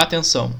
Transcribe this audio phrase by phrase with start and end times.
[0.00, 0.54] Atenção!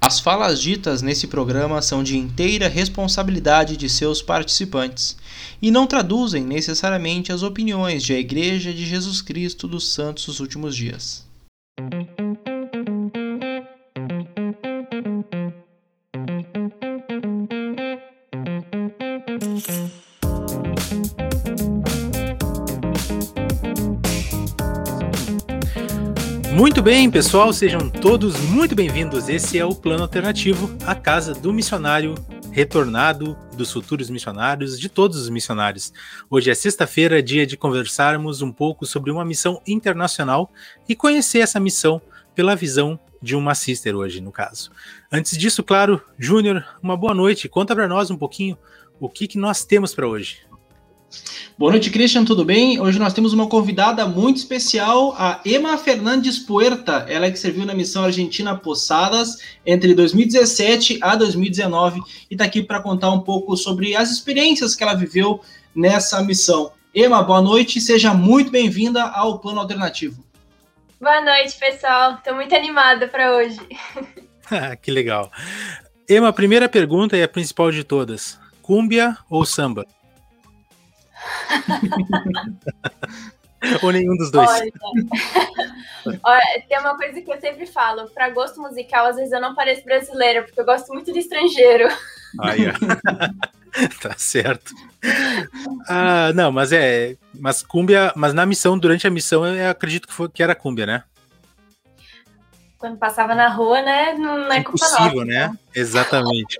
[0.00, 5.16] As falas ditas nesse programa são de inteira responsabilidade de seus participantes
[5.62, 10.40] e não traduzem necessariamente as opiniões de a Igreja de Jesus Cristo dos Santos dos
[10.40, 11.24] Últimos Dias.
[26.70, 29.28] Muito bem, pessoal, sejam todos muito bem-vindos.
[29.28, 32.14] Esse é o Plano Alternativo, a casa do missionário
[32.52, 35.92] retornado, dos futuros missionários, de todos os missionários.
[36.30, 40.48] Hoje é sexta-feira, dia de conversarmos um pouco sobre uma missão internacional
[40.88, 42.00] e conhecer essa missão
[42.36, 44.70] pela visão de uma sister hoje, no caso.
[45.10, 47.48] Antes disso, claro, Júnior, uma boa noite.
[47.48, 48.56] Conta para nós um pouquinho
[49.00, 50.42] o que, que nós temos para hoje.
[51.58, 52.80] Boa noite, Christian, tudo bem?
[52.80, 57.66] Hoje nós temos uma convidada muito especial, a Emma Fernandes Puerta, ela é que serviu
[57.66, 63.56] na missão Argentina Posadas entre 2017 a 2019 e está aqui para contar um pouco
[63.56, 65.42] sobre as experiências que ela viveu
[65.74, 66.72] nessa missão.
[66.94, 70.24] Emma, boa noite e seja muito bem-vinda ao Plano Alternativo.
[71.00, 72.14] Boa noite, pessoal.
[72.14, 73.60] Estou muito animada para hoje.
[74.80, 75.30] que legal.
[76.08, 79.86] Emma, a primeira pergunta e a principal de todas: cúmbia ou samba?
[83.82, 84.48] Ou nenhum dos dois.
[84.48, 84.72] Olha,
[86.24, 89.54] olha, tem uma coisa que eu sempre falo: para gosto musical, às vezes eu não
[89.54, 91.88] pareço brasileira, porque eu gosto muito de estrangeiro.
[92.40, 92.60] Aí,
[94.00, 94.72] tá certo.
[95.86, 97.16] Ah, não, mas é.
[97.38, 98.12] Mas cúmbia.
[98.16, 101.04] Mas na missão, durante a missão, eu acredito que, foi, que era cúmbia, né?
[102.78, 104.14] Quando passava na rua, né?
[104.14, 105.44] Não é culpa Impossível, né?
[105.44, 105.58] Então.
[105.74, 106.58] Exatamente.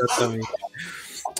[0.00, 0.48] Exatamente.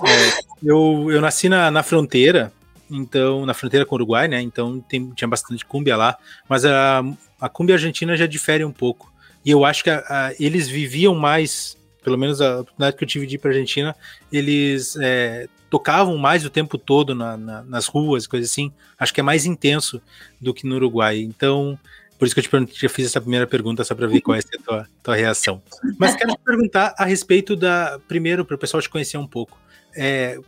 [0.05, 2.53] É, eu, eu nasci na, na fronteira,
[2.91, 4.41] então na fronteira com o Uruguai, né?
[4.41, 6.17] Então tem, tinha bastante cúmbia lá,
[6.49, 7.03] mas a,
[7.41, 9.13] a cúmbia argentina já difere um pouco.
[9.45, 13.09] E eu acho que a, a, eles viviam mais, pelo menos a oportunidade que eu
[13.09, 13.97] tive de ir para Argentina,
[14.31, 18.73] eles é, tocavam mais o tempo todo na, na, nas ruas, coisas assim.
[18.99, 20.03] Acho que é mais intenso
[20.41, 21.21] do que no Uruguai.
[21.21, 21.79] Então,
[22.19, 24.63] por isso que eu te, fiz essa primeira pergunta, só para ver qual é a
[24.63, 25.63] tua, tua reação.
[25.99, 27.99] Mas quero te perguntar a respeito da.
[28.07, 29.59] Primeiro, para o pessoal te conhecer um pouco.
[29.97, 30.39] É,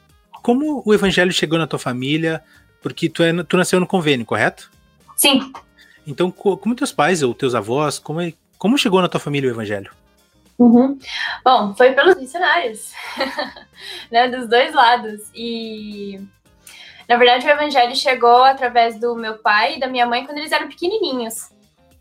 [0.42, 2.42] como o evangelho chegou na tua família?
[2.82, 4.70] Porque tu, é, tu nasceu no convênio, correto?
[5.16, 5.52] Sim.
[6.06, 9.52] Então, como teus pais ou teus avós, como, é, como chegou na tua família o
[9.52, 9.92] evangelho?
[10.58, 10.98] Uhum.
[11.44, 12.92] Bom, foi pelos missionários,
[14.10, 15.22] né, dos dois lados.
[15.34, 16.20] E
[17.08, 20.52] na verdade o evangelho chegou através do meu pai e da minha mãe quando eles
[20.52, 21.50] eram pequenininhos.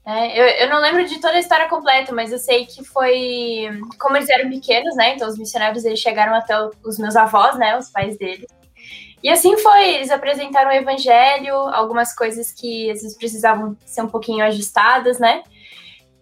[0.05, 3.69] É, eu, eu, não lembro de toda a história completa, mas eu sei que foi
[3.99, 5.15] como eles eram pequenos, né?
[5.15, 7.77] Então os missionários eles chegaram até os meus avós, né?
[7.77, 8.47] Os pais deles.
[9.23, 14.07] E assim foi, eles apresentaram o evangelho, algumas coisas que às vezes precisavam ser um
[14.07, 15.43] pouquinho ajustadas, né?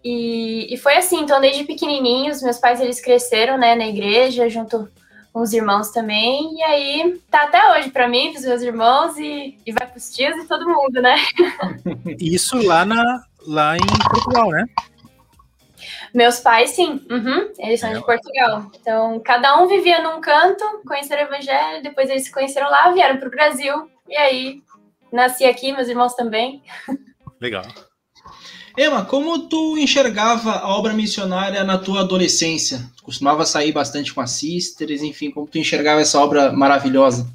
[0.04, 4.88] E, e foi assim, então desde pequenininhos, meus pais eles cresceram, né, na igreja, junto
[5.32, 9.56] com os irmãos também, e aí tá até hoje para mim, pros meus irmãos, e,
[9.64, 11.16] e vai pros tios e todo mundo, né?
[12.18, 14.64] Isso lá na, lá em Portugal, né?
[16.14, 17.00] Meus pais, sim.
[17.10, 17.94] Uhum, eles são é.
[17.94, 18.70] de Portugal.
[18.80, 23.18] Então, cada um vivia num canto, conheceram o evangelho, depois eles se conheceram lá, vieram
[23.18, 23.88] para o Brasil.
[24.08, 24.62] E aí,
[25.12, 26.62] nasci aqui, meus irmãos também.
[27.40, 27.64] Legal.
[28.76, 32.78] Emma, como tu enxergava a obra missionária na tua adolescência?
[32.96, 37.28] Tu costumava sair bastante com as sisters, enfim, como tu enxergava essa obra maravilhosa?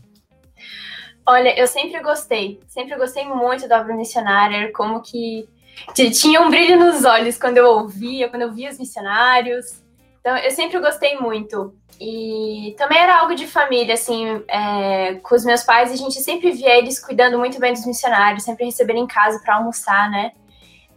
[1.28, 5.48] Olha, eu sempre gostei, sempre gostei muito da obra missionária, como que
[5.94, 9.84] tinha um brilho nos olhos quando eu ouvia, quando eu via os missionários.
[10.19, 11.74] Então, eu sempre gostei muito.
[12.00, 16.52] E também era algo de família, assim, é, com os meus pais, a gente sempre
[16.52, 20.31] via eles cuidando muito bem dos missionários, sempre recebendo em casa para almoçar, né?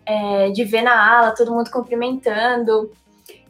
[0.05, 2.91] É, de ver na ala, todo mundo cumprimentando.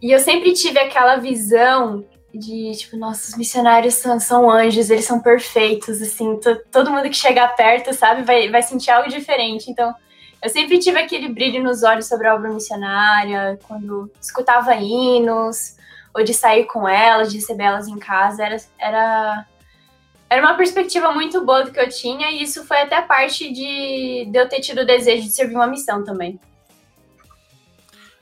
[0.02, 5.20] E eu sempre tive aquela visão de, tipo, nossos missionários são, são anjos, eles são
[5.20, 6.38] perfeitos, assim,
[6.70, 9.70] todo mundo que chegar perto, sabe, vai, vai sentir algo diferente.
[9.70, 9.94] Então,
[10.42, 15.76] eu sempre tive aquele brilho nos olhos sobre a obra missionária, quando escutava hinos,
[16.14, 19.46] ou de sair com elas, de receber elas em casa, era, era,
[20.30, 24.28] era uma perspectiva muito boa do que eu tinha, e isso foi até parte de,
[24.30, 26.38] de eu ter tido o desejo de servir uma missão também.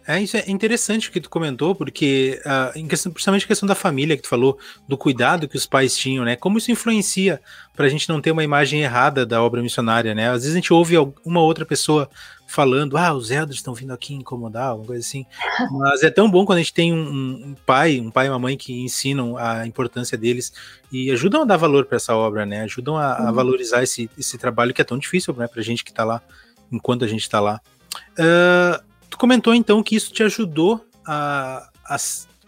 [0.07, 3.67] É, isso é interessante o que tu comentou, porque uh, em questão, principalmente a questão
[3.67, 4.57] da família que tu falou,
[4.87, 6.37] do cuidado que os pais tinham, né?
[6.37, 7.41] Como isso influencia
[7.75, 10.29] para a gente não ter uma imagem errada da obra missionária, né?
[10.29, 10.95] Às vezes a gente ouve
[11.25, 12.09] uma outra pessoa
[12.47, 15.27] falando, ah, os elders estão vindo aqui incomodar, alguma coisa assim.
[15.73, 18.39] Mas é tão bom quando a gente tem um, um, pai, um pai e uma
[18.39, 20.53] mãe que ensinam a importância deles
[20.93, 22.63] e ajudam a dar valor para essa obra, né?
[22.63, 25.49] Ajudam a, a, valorizar esse, esse trabalho que é tão difícil, né?
[25.49, 26.23] Para a gente que está lá,
[26.71, 27.61] enquanto a gente está lá.
[28.19, 31.97] Uh, Tu comentou então que isso te ajudou a, a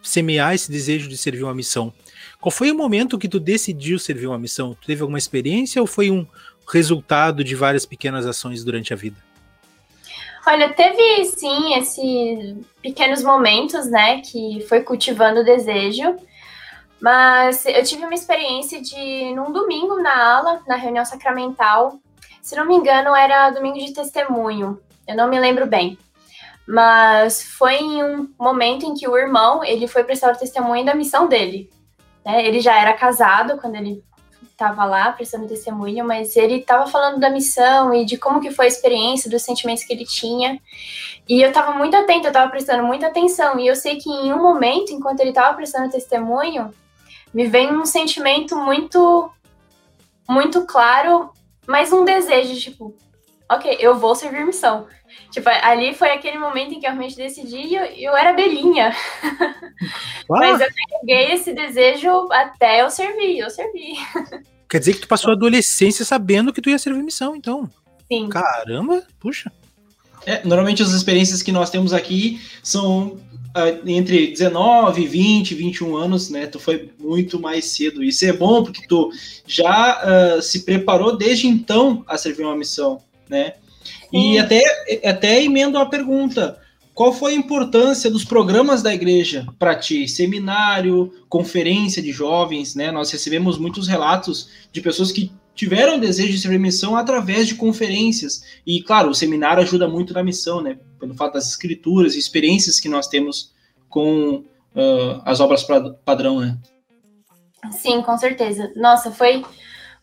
[0.02, 1.92] semear esse desejo de servir uma missão?
[2.40, 4.74] Qual foi o momento que tu decidiu servir uma missão?
[4.74, 6.26] Tu teve alguma experiência ou foi um
[6.68, 9.16] resultado de várias pequenas ações durante a vida?
[10.46, 16.16] Olha, teve sim esses pequenos momentos, né, que foi cultivando o desejo.
[17.00, 21.98] Mas eu tive uma experiência de, num domingo na aula, na reunião sacramental,
[22.42, 25.98] se não me engano, era domingo de testemunho, eu não me lembro bem.
[26.68, 30.94] Mas foi em um momento em que o irmão, ele foi prestar o testemunho da
[30.94, 31.70] missão dele.
[32.22, 32.46] Né?
[32.46, 34.04] Ele já era casado quando ele
[34.42, 38.66] estava lá prestando testemunho, mas ele estava falando da missão e de como que foi
[38.66, 40.60] a experiência, dos sentimentos que ele tinha.
[41.26, 43.58] E eu estava muito atenta, eu estava prestando muita atenção.
[43.58, 46.70] E eu sei que em um momento, enquanto ele estava prestando testemunho,
[47.32, 49.30] me vem um sentimento muito,
[50.28, 51.30] muito claro,
[51.66, 52.94] mas um desejo, tipo,
[53.50, 54.86] ok, eu vou servir missão.
[55.30, 58.94] Tipo, ali foi aquele momento em que eu realmente decidi e eu, eu era belinha.
[60.28, 60.68] Mas eu
[61.00, 63.94] peguei esse desejo até eu servir, eu servi.
[64.68, 67.70] Quer dizer que tu passou a adolescência sabendo que tu ia servir missão, então.
[68.10, 68.28] Sim.
[68.28, 69.50] Caramba, puxa.
[70.26, 73.18] É, normalmente as experiências que nós temos aqui são
[73.86, 76.46] entre 19, 20, 21 anos, né?
[76.46, 78.04] Tu foi muito mais cedo.
[78.04, 79.10] Isso é bom porque tu
[79.46, 83.54] já uh, se preparou desde então a servir uma missão, né?
[84.12, 84.62] E até,
[85.04, 86.60] até emendo a pergunta:
[86.94, 90.08] qual foi a importância dos programas da igreja para ti?
[90.08, 92.90] Seminário, conferência de jovens, né?
[92.90, 98.44] Nós recebemos muitos relatos de pessoas que tiveram desejo de servir missão através de conferências.
[98.66, 100.78] E, claro, o seminário ajuda muito na missão, né?
[101.00, 103.52] Pelo fato das escrituras e experiências que nós temos
[103.88, 105.66] com uh, as obras
[106.04, 106.56] padrão, né?
[107.72, 108.72] Sim, com certeza.
[108.76, 109.44] Nossa, foi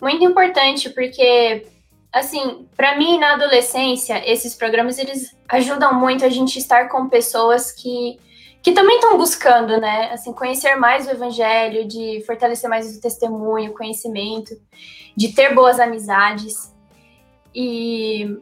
[0.01, 1.65] muito importante porque,
[2.15, 7.73] assim, para mim na adolescência, esses programas eles ajudam muito a gente estar com pessoas
[7.73, 8.17] que
[8.63, 10.09] que também estão buscando, né?
[10.11, 14.59] Assim, conhecer mais o evangelho, de fortalecer mais o testemunho, o conhecimento,
[15.15, 16.73] de ter boas amizades.
[17.53, 18.39] E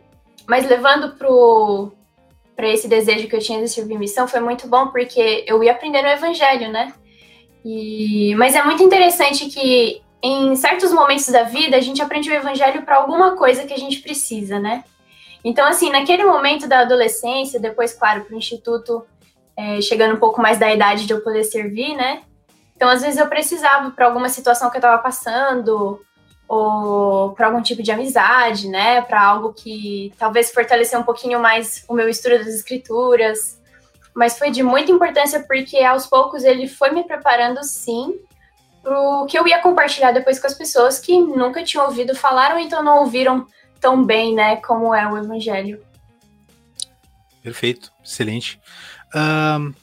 [0.47, 1.91] mas levando pro
[2.55, 5.71] para esse desejo que eu tinha de servir missão foi muito bom porque eu ia
[5.71, 6.93] aprender o evangelho, né?
[7.65, 12.33] E mas é muito interessante que em certos momentos da vida a gente aprende o
[12.33, 14.83] evangelho para alguma coisa que a gente precisa, né?
[15.43, 19.05] Então assim, naquele momento da adolescência, depois claro, para o instituto
[19.55, 22.23] é, chegando um pouco mais da idade de eu poder servir, né?
[22.75, 26.01] Então, às vezes eu precisava para alguma situação que eu estava passando,
[26.47, 29.01] ou para algum tipo de amizade, né?
[29.01, 33.59] Para algo que talvez fortalecer um pouquinho mais o meu estudo das escrituras.
[34.13, 38.19] Mas foi de muita importância porque aos poucos ele foi me preparando, sim,
[38.83, 42.51] para o que eu ia compartilhar depois com as pessoas que nunca tinham ouvido falar
[42.51, 43.47] ou então não ouviram
[43.80, 44.57] tão bem, né?
[44.57, 45.81] Como é o Evangelho.
[47.41, 48.59] Perfeito, excelente.
[49.15, 49.74] Um,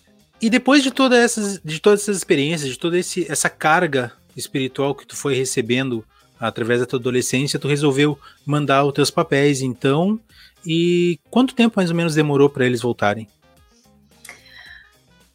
[0.41, 4.95] e depois de todas essas, de todas essas experiências, de toda esse, essa carga espiritual
[4.95, 6.05] que tu foi recebendo
[6.39, 10.19] através da tua adolescência, tu resolveu mandar os teus papéis, então.
[10.65, 13.29] E quanto tempo mais ou menos demorou para eles voltarem?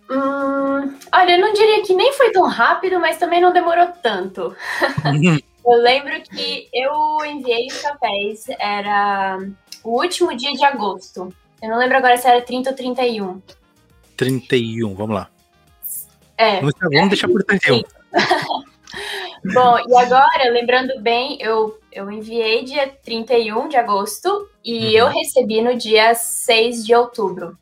[0.10, 4.56] Hum, olha, eu não diria que nem foi tão rápido, mas também não demorou tanto.
[5.68, 9.40] Eu lembro que eu enviei os papéis, era
[9.84, 11.34] o último dia de agosto.
[11.60, 13.42] Eu não lembro agora se era 30 ou 31.
[14.16, 15.30] 31, vamos lá.
[16.38, 16.58] É.
[16.60, 17.82] Vamos, vamos deixar por 31.
[19.54, 24.92] Bom, e agora, lembrando bem, eu, eu enviei dia 31 de agosto e uhum.
[24.92, 27.58] eu recebi no dia 6 de outubro.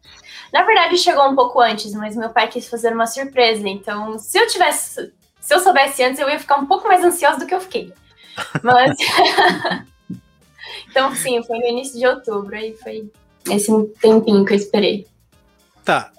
[0.53, 3.67] Na verdade, chegou um pouco antes, mas meu pai quis fazer uma surpresa.
[3.67, 5.11] Então, se eu tivesse.
[5.41, 7.91] Se eu soubesse antes, eu ia ficar um pouco mais ansiosa do que eu fiquei.
[8.61, 8.95] Mas.
[10.87, 12.55] então, sim, foi no início de outubro.
[12.55, 13.11] Aí foi
[13.49, 15.07] esse tempinho que eu esperei.
[15.83, 16.11] Tá.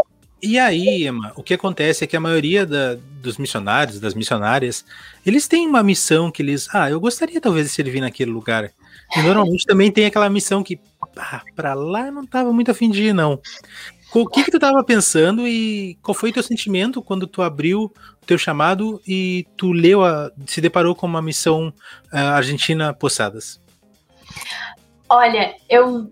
[0.43, 4.85] E aí, Emma, o que acontece é que a maioria da, dos missionários, das missionárias,
[5.25, 8.71] eles têm uma missão que eles, ah, eu gostaria talvez de servir naquele lugar.
[9.17, 10.79] E normalmente também tem aquela missão que,
[11.17, 13.41] ah, pra lá eu não tava muito afim de ir, não.
[14.15, 17.93] O que que tu tava pensando e qual foi o teu sentimento quando tu abriu
[18.23, 21.69] o teu chamado e tu leu, a, se deparou com uma missão
[22.13, 23.61] uh, Argentina Poçadas?
[25.09, 26.09] Olha, eu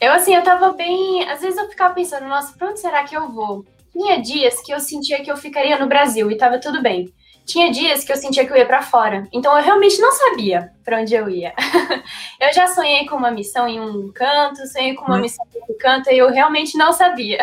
[0.00, 1.28] eu, assim, eu tava bem.
[1.28, 3.64] Às vezes eu ficava pensando, nossa, pra onde será que eu vou?
[3.92, 7.10] Tinha dias que eu sentia que eu ficaria no Brasil e tava tudo bem.
[7.46, 9.28] Tinha dias que eu sentia que eu ia para fora.
[9.32, 11.54] Então eu realmente não sabia para onde eu ia.
[12.40, 15.20] eu já sonhei com uma missão em um canto, sonhei com uma hum.
[15.20, 17.38] missão em outro canto e eu realmente não sabia.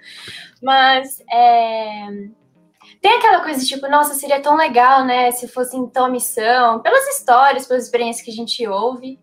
[0.62, 2.06] Mas é...
[3.02, 7.06] tem aquela coisa tipo, nossa, seria tão legal, né, se fosse então a missão, pelas
[7.08, 9.20] histórias, pelas experiências que a gente ouve.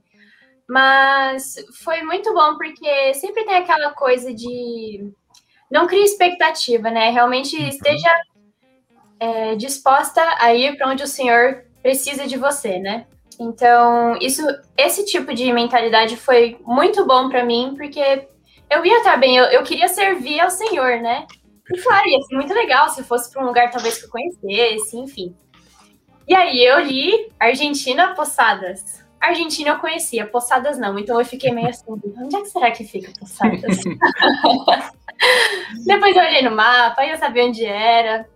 [0.69, 5.11] Mas foi muito bom porque sempre tem aquela coisa de
[5.71, 7.09] não crie expectativa, né?
[7.09, 7.67] Realmente uhum.
[7.67, 8.09] esteja
[9.21, 13.05] é, disposta a ir para onde o Senhor precisa de você, né?
[13.39, 14.41] Então, isso,
[14.75, 18.27] esse tipo de mentalidade foi muito bom para mim, porque
[18.67, 21.27] eu ia estar bem, eu, eu, queria servir ao Senhor, né?
[21.71, 24.97] E claro, ia ser muito legal se fosse para um lugar talvez que eu conhecesse,
[24.97, 25.35] enfim.
[26.27, 29.01] E aí eu li Argentina Poçadas.
[29.19, 32.83] Argentina eu conhecia, Poçadas não, então eu fiquei meio assim, onde é que será que
[32.83, 33.81] fica Poçadas?
[35.85, 38.27] Depois eu olhei no mapa, eu sabia onde era.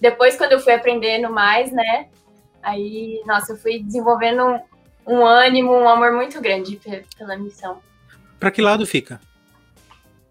[0.00, 2.08] Depois, quando eu fui aprendendo mais, né?
[2.62, 4.60] Aí, nossa, eu fui desenvolvendo um,
[5.06, 6.80] um ânimo, um amor muito grande
[7.18, 7.80] pela missão.
[8.38, 9.20] Para que lado fica?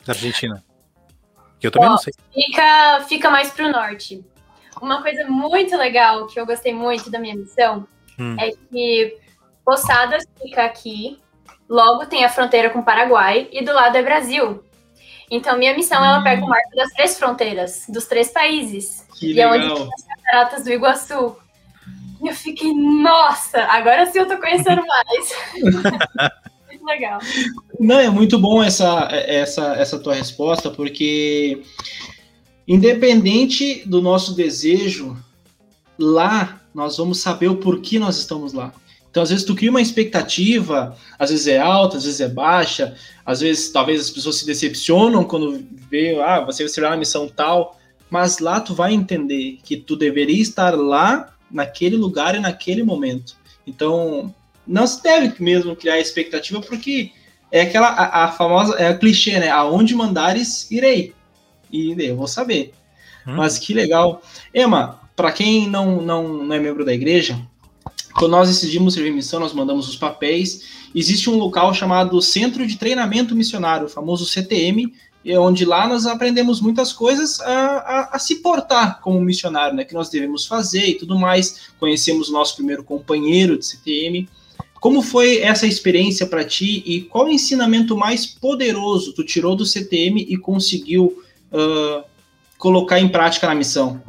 [0.05, 0.63] Da Argentina?
[1.59, 2.13] Que eu também Ó, não sei.
[2.33, 4.23] Fica, fica mais para o norte.
[4.81, 8.35] Uma coisa muito legal que eu gostei muito da minha missão hum.
[8.39, 9.17] é que
[9.65, 11.19] Poçadas fica aqui,
[11.67, 14.63] logo tem a fronteira com o Paraguai e do lado é Brasil.
[15.31, 16.49] Então, minha missão, ela pega o hum.
[16.49, 19.05] marco das três fronteiras, dos três países.
[19.19, 19.53] Que e legal.
[19.53, 21.35] é onde tem as cataratas do Iguaçu.
[22.21, 25.33] E eu fiquei, nossa, agora sim eu tô conhecendo mais.
[26.67, 27.19] muito legal.
[27.79, 31.63] Não, é muito bom essa, essa, essa tua resposta, porque
[32.67, 35.17] independente do nosso desejo,
[35.97, 38.73] lá nós vamos saber o porquê nós estamos lá.
[39.09, 42.95] Então, às vezes, tu cria uma expectativa, às vezes é alta, às vezes é baixa,
[43.25, 47.27] às vezes, talvez as pessoas se decepcionam quando vê, ah, você vai ser uma missão
[47.27, 52.83] tal, mas lá tu vai entender que tu deveria estar lá, naquele lugar e naquele
[52.83, 53.35] momento.
[53.65, 54.33] Então,
[54.65, 57.11] não se deve mesmo criar expectativa, porque
[57.51, 59.49] é aquela, a, a famosa, é a clichê, né?
[59.49, 61.13] Aonde mandares, irei.
[61.71, 62.73] E eu vou saber.
[63.27, 63.35] Hum.
[63.35, 64.21] Mas que legal.
[64.53, 67.39] Emma, para quem não, não, não é membro da igreja,
[68.19, 70.67] quando nós decidimos servir missão, nós mandamos os papéis.
[70.93, 74.93] Existe um local chamado Centro de Treinamento Missionário, o famoso CTM,
[75.37, 79.85] onde lá nós aprendemos muitas coisas a, a, a, se portar como missionário, né?
[79.85, 81.69] Que nós devemos fazer e tudo mais.
[81.79, 84.27] Conhecemos o nosso primeiro companheiro de CTM.
[84.81, 90.25] Como foi essa experiência para ti e qual ensinamento mais poderoso tu tirou do CTM
[90.27, 91.23] e conseguiu
[91.53, 92.03] uh,
[92.57, 94.01] colocar em prática na missão?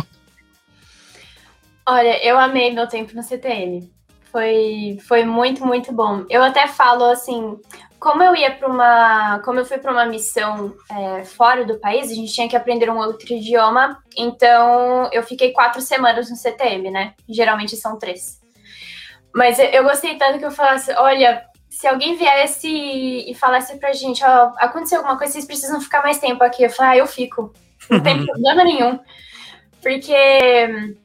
[1.87, 4.00] Olha, eu amei meu tempo no CTM.
[4.31, 6.25] Foi, foi muito, muito bom.
[6.29, 7.59] Eu até falo assim,
[7.99, 12.11] como eu ia para uma, como eu fui para uma missão é, fora do país,
[12.11, 14.03] a gente tinha que aprender um outro idioma.
[14.17, 17.15] Então eu fiquei quatro semanas no CTM, né?
[17.29, 18.41] Geralmente são três.
[19.35, 24.25] Mas eu gostei tanto que eu falasse, olha, se alguém viesse e falasse pra gente,
[24.25, 26.65] ó, aconteceu alguma coisa, vocês precisam ficar mais tempo aqui.
[26.65, 27.53] Eu falei, ah, eu fico.
[27.89, 28.99] Não tem problema nenhum.
[29.83, 30.97] Porque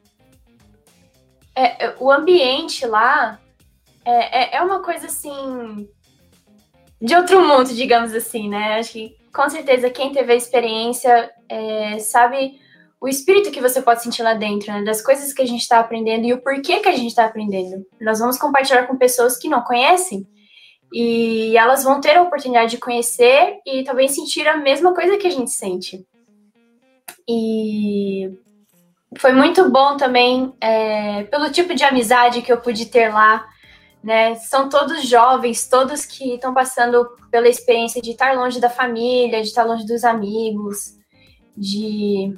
[1.56, 3.40] é, é, o ambiente lá
[4.04, 5.88] é, é, é, uma coisa assim
[7.00, 8.78] de outro mundo, digamos assim, né?
[8.78, 12.60] Acho que com certeza quem teve a experiência é, sabe
[13.00, 14.82] o espírito que você pode sentir lá dentro, né?
[14.84, 17.84] Das coisas que a gente está aprendendo e o porquê que a gente está aprendendo.
[18.00, 20.26] Nós vamos compartilhar com pessoas que não conhecem
[20.92, 25.26] e elas vão ter a oportunidade de conhecer e talvez sentir a mesma coisa que
[25.26, 26.06] a gente sente.
[27.28, 28.30] E
[29.18, 33.46] foi muito bom também é, pelo tipo de amizade que eu pude ter lá.
[34.02, 34.36] Né?
[34.36, 39.48] São todos jovens, todos que estão passando pela experiência de estar longe da família, de
[39.48, 40.94] estar longe dos amigos,
[41.56, 42.32] de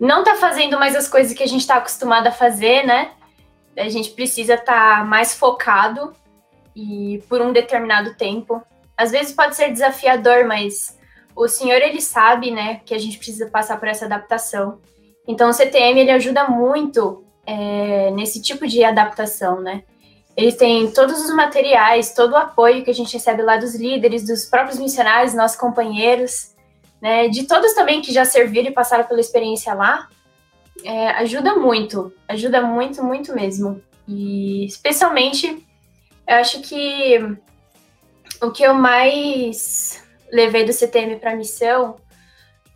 [0.00, 3.12] não estar tá fazendo mais as coisas que a gente está acostumado a fazer, né?
[3.76, 6.14] A gente precisa estar tá mais focado
[6.74, 8.62] e por um determinado tempo.
[8.96, 10.98] Às vezes pode ser desafiador, mas
[11.34, 14.80] o senhor ele sabe, né, que a gente precisa passar por essa adaptação.
[15.26, 19.84] Então, o CTM ele ajuda muito é, nesse tipo de adaptação, né?
[20.36, 24.26] Eles têm todos os materiais, todo o apoio que a gente recebe lá dos líderes,
[24.26, 26.54] dos próprios missionários, nossos companheiros,
[27.00, 27.28] né?
[27.28, 30.08] De todos também que já serviram e passaram pela experiência lá.
[30.84, 33.82] É, ajuda muito, ajuda muito, muito mesmo.
[34.08, 35.64] E especialmente,
[36.26, 37.18] eu acho que
[38.40, 40.02] o que eu mais
[40.32, 41.96] levei do CTM para a missão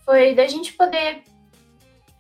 [0.05, 1.23] foi da gente poder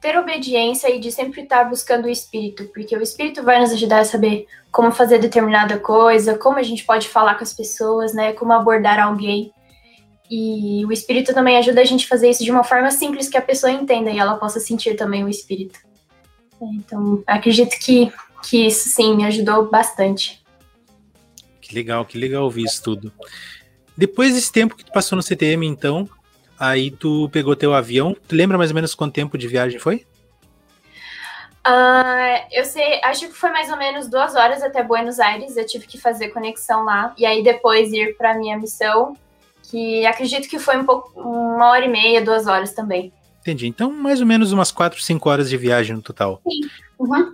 [0.06, 3.98] ter obediência e de sempre estar buscando o Espírito, porque o Espírito vai nos ajudar
[3.98, 8.32] a saber como fazer determinada coisa, como a gente pode falar com as pessoas, né,
[8.32, 9.50] como abordar alguém.
[10.30, 13.36] E o Espírito também ajuda a gente a fazer isso de uma forma simples que
[13.36, 15.80] a pessoa entenda e ela possa sentir também o Espírito.
[16.62, 18.12] Então, acredito que,
[18.48, 20.40] que isso sim me ajudou bastante.
[21.60, 23.12] Que legal, que legal ouvir isso tudo.
[23.96, 26.08] Depois desse tempo que tu passou no CTM, então,
[26.58, 28.16] Aí tu pegou teu avião.
[28.26, 30.06] Tu lembra mais ou menos quanto tempo de viagem foi?
[31.66, 35.56] Uh, eu sei, acho que foi mais ou menos duas horas até Buenos Aires.
[35.56, 37.12] Eu tive que fazer conexão lá.
[37.18, 39.16] E aí depois ir para minha missão,
[39.64, 43.12] que acredito que foi um pouco uma hora e meia, duas horas também.
[43.40, 43.66] Entendi.
[43.66, 46.40] Então, mais ou menos umas quatro, cinco horas de viagem no total.
[46.42, 46.68] Sim.
[46.98, 47.32] Uhum.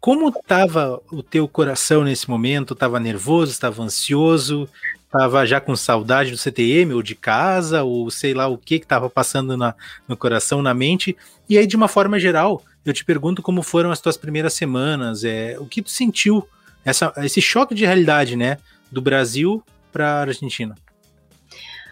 [0.00, 2.74] Como estava o teu coração nesse momento?
[2.74, 3.52] Estava nervoso?
[3.52, 4.68] Estava ansioso?
[5.12, 7.82] Estava já com saudade do CTM ou de casa?
[7.82, 9.74] Ou sei lá o que estava passando na,
[10.08, 11.14] no coração, na mente?
[11.46, 15.22] E aí, de uma forma geral, eu te pergunto como foram as tuas primeiras semanas.
[15.22, 16.48] É, o que tu sentiu?
[16.82, 18.56] Essa, esse choque de realidade, né?
[18.90, 20.74] Do Brasil para a Argentina.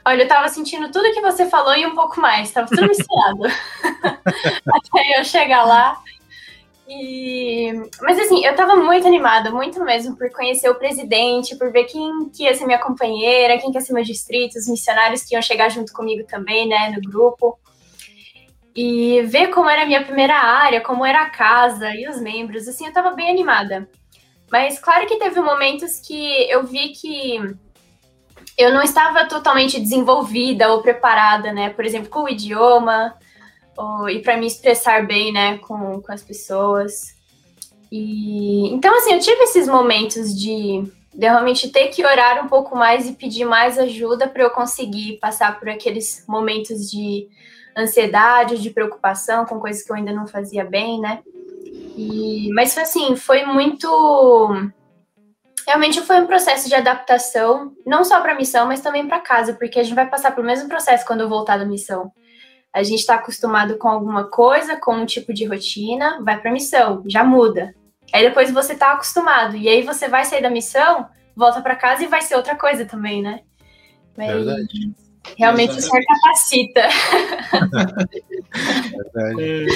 [0.02, 3.42] Olha, eu tava sentindo tudo que você falou e um pouco mais, tava tudo misturado.
[4.66, 6.00] Até eu chegar lá.
[6.92, 7.72] E...
[8.00, 12.28] Mas assim, eu tava muito animada, muito mesmo, por conhecer o presidente, por ver quem
[12.30, 15.42] que ia ser minha companheira, quem que ia ser meu distrito, os missionários que iam
[15.42, 17.56] chegar junto comigo também, né, no grupo.
[18.74, 22.66] E ver como era a minha primeira área, como era a casa e os membros,
[22.66, 23.88] assim, eu tava bem animada.
[24.50, 27.38] Mas claro que teve momentos que eu vi que
[28.58, 31.70] eu não estava totalmente desenvolvida ou preparada, né?
[31.70, 33.14] Por exemplo, com o idioma,
[34.08, 37.14] e para me expressar bem, né, com, com as pessoas.
[37.90, 40.84] E então, assim, eu tive esses momentos de,
[41.14, 45.18] de realmente ter que orar um pouco mais e pedir mais ajuda para eu conseguir
[45.20, 47.28] passar por aqueles momentos de
[47.76, 51.20] ansiedade, de preocupação com coisas que eu ainda não fazia bem, né?
[51.96, 53.88] E, mas assim, foi muito
[55.66, 59.54] realmente foi um processo de adaptação, não só para a missão, mas também para casa,
[59.54, 62.10] porque a gente vai passar pelo mesmo processo quando eu voltar da missão.
[62.72, 66.52] A gente está acostumado com alguma coisa, com um tipo de rotina, vai para a
[66.52, 67.74] missão, já muda.
[68.12, 72.04] Aí depois você está acostumado, e aí você vai sair da missão, volta para casa
[72.04, 73.40] e vai ser outra coisa também, né?
[74.16, 74.92] Mas, Verdade.
[75.36, 76.82] Realmente o senhor capacita.
[79.14, 79.42] Verdade.
[79.42, 79.66] É,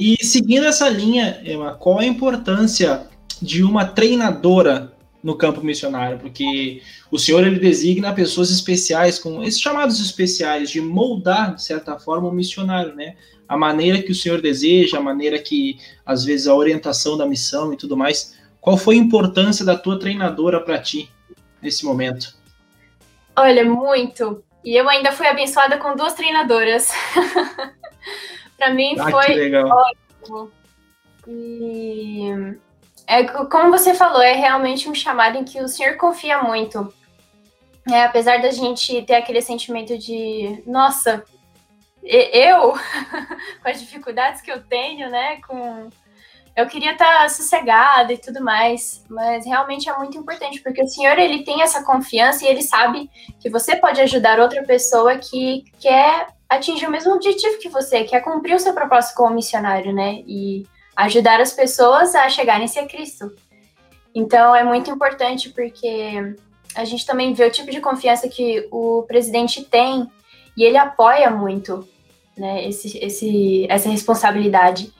[0.00, 3.06] e seguindo essa linha, Emma, qual a importância
[3.40, 9.60] de uma treinadora no campo missionário, porque o Senhor ele designa pessoas especiais com esses
[9.60, 13.16] chamados especiais de moldar de certa forma o missionário, né?
[13.46, 17.72] A maneira que o Senhor deseja, a maneira que às vezes a orientação da missão
[17.72, 18.38] e tudo mais.
[18.60, 21.10] Qual foi a importância da tua treinadora para ti
[21.60, 22.34] nesse momento?
[23.36, 24.42] Olha, muito.
[24.64, 26.90] E eu ainda fui abençoada com duas treinadoras.
[28.56, 30.52] para mim ah, foi ótimo.
[31.26, 32.56] E
[33.10, 36.94] é, como você falou, é realmente um chamado em que o Senhor confia muito.
[37.90, 41.24] É, apesar da gente ter aquele sentimento de, nossa,
[42.04, 42.72] eu,
[43.60, 45.90] com as dificuldades que eu tenho, né, com
[46.56, 51.18] eu queria estar sossegada e tudo mais, mas realmente é muito importante porque o Senhor
[51.18, 56.28] ele tem essa confiança e ele sabe que você pode ajudar outra pessoa que quer
[56.48, 60.22] atingir o mesmo objetivo que você, quer cumprir o seu propósito como missionário, né?
[60.26, 60.66] E
[61.04, 63.30] ajudar as pessoas a chegarem-se a Cristo.
[64.14, 66.34] Então é muito importante porque
[66.74, 70.06] a gente também vê o tipo de confiança que o presidente tem
[70.56, 71.88] e ele apoia muito
[72.36, 74.92] né, esse, esse, essa responsabilidade.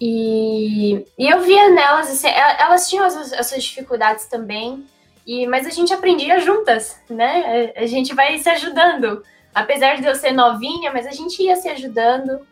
[0.00, 4.84] E, e eu via nelas, assim, elas tinham as, as suas dificuldades também,
[5.26, 7.72] e, mas a gente aprendia juntas, né?
[7.76, 9.22] A gente vai se ajudando.
[9.54, 12.44] Apesar de eu ser novinha, mas a gente ia se ajudando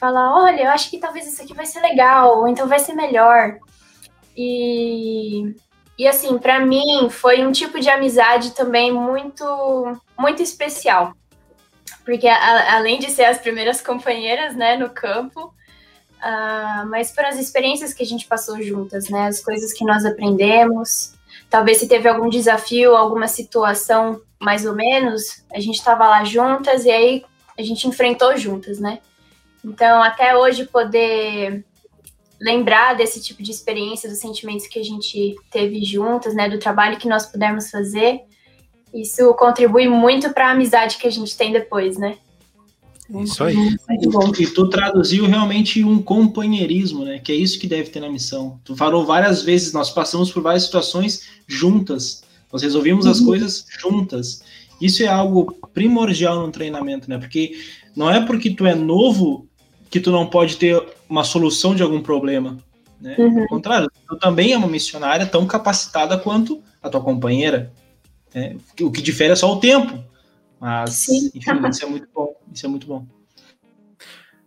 [0.00, 2.94] falar, olha, eu acho que talvez isso aqui vai ser legal, ou então vai ser
[2.94, 3.58] melhor.
[4.34, 5.54] E,
[5.98, 9.44] e assim, para mim foi um tipo de amizade também muito,
[10.18, 11.12] muito especial.
[12.02, 15.54] Porque a, além de ser as primeiras companheiras, né, no campo,
[16.18, 20.06] uh, mas foram as experiências que a gente passou juntas, né, as coisas que nós
[20.06, 21.12] aprendemos.
[21.50, 26.86] Talvez se teve algum desafio, alguma situação mais ou menos, a gente estava lá juntas
[26.86, 27.24] e aí
[27.58, 29.00] a gente enfrentou juntas, né?
[29.64, 31.64] Então, até hoje, poder
[32.40, 36.98] lembrar desse tipo de experiência, dos sentimentos que a gente teve juntas, né, do trabalho
[36.98, 38.22] que nós pudemos fazer,
[38.94, 42.16] isso contribui muito para a amizade que a gente tem depois, né?
[43.22, 43.56] Isso aí.
[44.38, 47.18] E tu traduziu realmente um companheirismo, né?
[47.18, 48.60] Que é isso que deve ter na missão.
[48.64, 52.22] Tu falou várias vezes, nós passamos por várias situações juntas.
[52.52, 53.26] Nós resolvimos as uhum.
[53.26, 54.42] coisas juntas.
[54.80, 57.18] Isso é algo primordial no treinamento, né?
[57.18, 57.60] Porque
[57.96, 59.48] não é porque tu é novo
[59.90, 62.56] que tu não pode ter uma solução de algum problema.
[63.00, 63.16] Né?
[63.18, 63.42] Uhum.
[63.42, 67.72] Ao contrário, tu também é uma missionária tão capacitada quanto a tua companheira.
[68.34, 68.56] Né?
[68.80, 70.02] O que difere é só o tempo.
[70.60, 71.30] Mas, Sim.
[71.34, 72.36] enfim, isso é muito bom.
[72.52, 73.06] Isso é muito bom.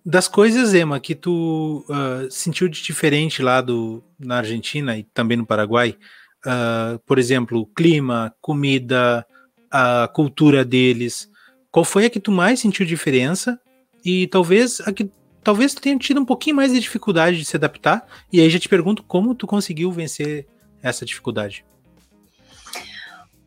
[0.05, 5.37] Das coisas, Emma, que tu uh, sentiu de diferente lá do, na Argentina e também
[5.37, 5.97] no Paraguai,
[6.45, 9.25] uh, por exemplo, clima, comida,
[9.71, 11.29] a cultura deles,
[11.71, 13.59] qual foi a que tu mais sentiu diferença?
[14.05, 15.09] E talvez a que
[15.43, 18.07] talvez tu tenha tido um pouquinho mais de dificuldade de se adaptar.
[18.31, 20.47] E aí já te pergunto como tu conseguiu vencer
[20.81, 21.65] essa dificuldade.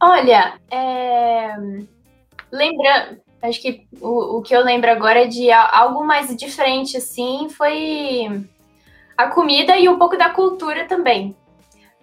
[0.00, 1.54] Olha, é...
[3.42, 8.46] acho que o, o que eu lembro agora é de algo mais diferente, assim, foi
[9.16, 11.34] a comida e um pouco da cultura também.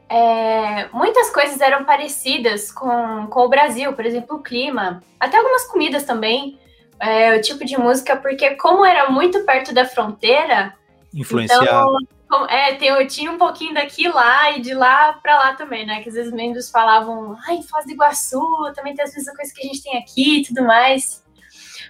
[0.09, 5.65] É, muitas coisas eram parecidas com, com o Brasil, por exemplo, o clima, até algumas
[5.65, 6.59] comidas também,
[6.99, 10.73] é, o tipo de música, porque como era muito perto da fronteira,
[11.13, 11.97] influenciado.
[12.25, 16.01] Então, é, tem, tinha um pouquinho daqui lá e de lá para lá também, né?
[16.01, 18.41] Que às vezes os membros falavam, ai, Foz do Iguaçu,
[18.75, 21.23] também tem as mesmas coisas que a gente tem aqui e tudo mais.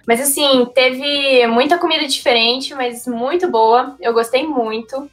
[0.06, 3.96] Mas assim, teve muita comida diferente, mas muito boa.
[3.98, 5.10] Eu gostei muito.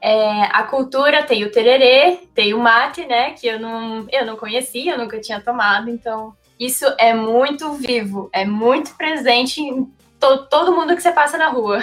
[0.00, 3.32] É, a cultura tem o tererê, tem o mate, né?
[3.32, 5.88] Que eu não, eu não conhecia, eu nunca tinha tomado.
[5.88, 9.84] Então, isso é muito vivo, é muito presente em
[10.18, 11.80] to, todo mundo que você passa na rua.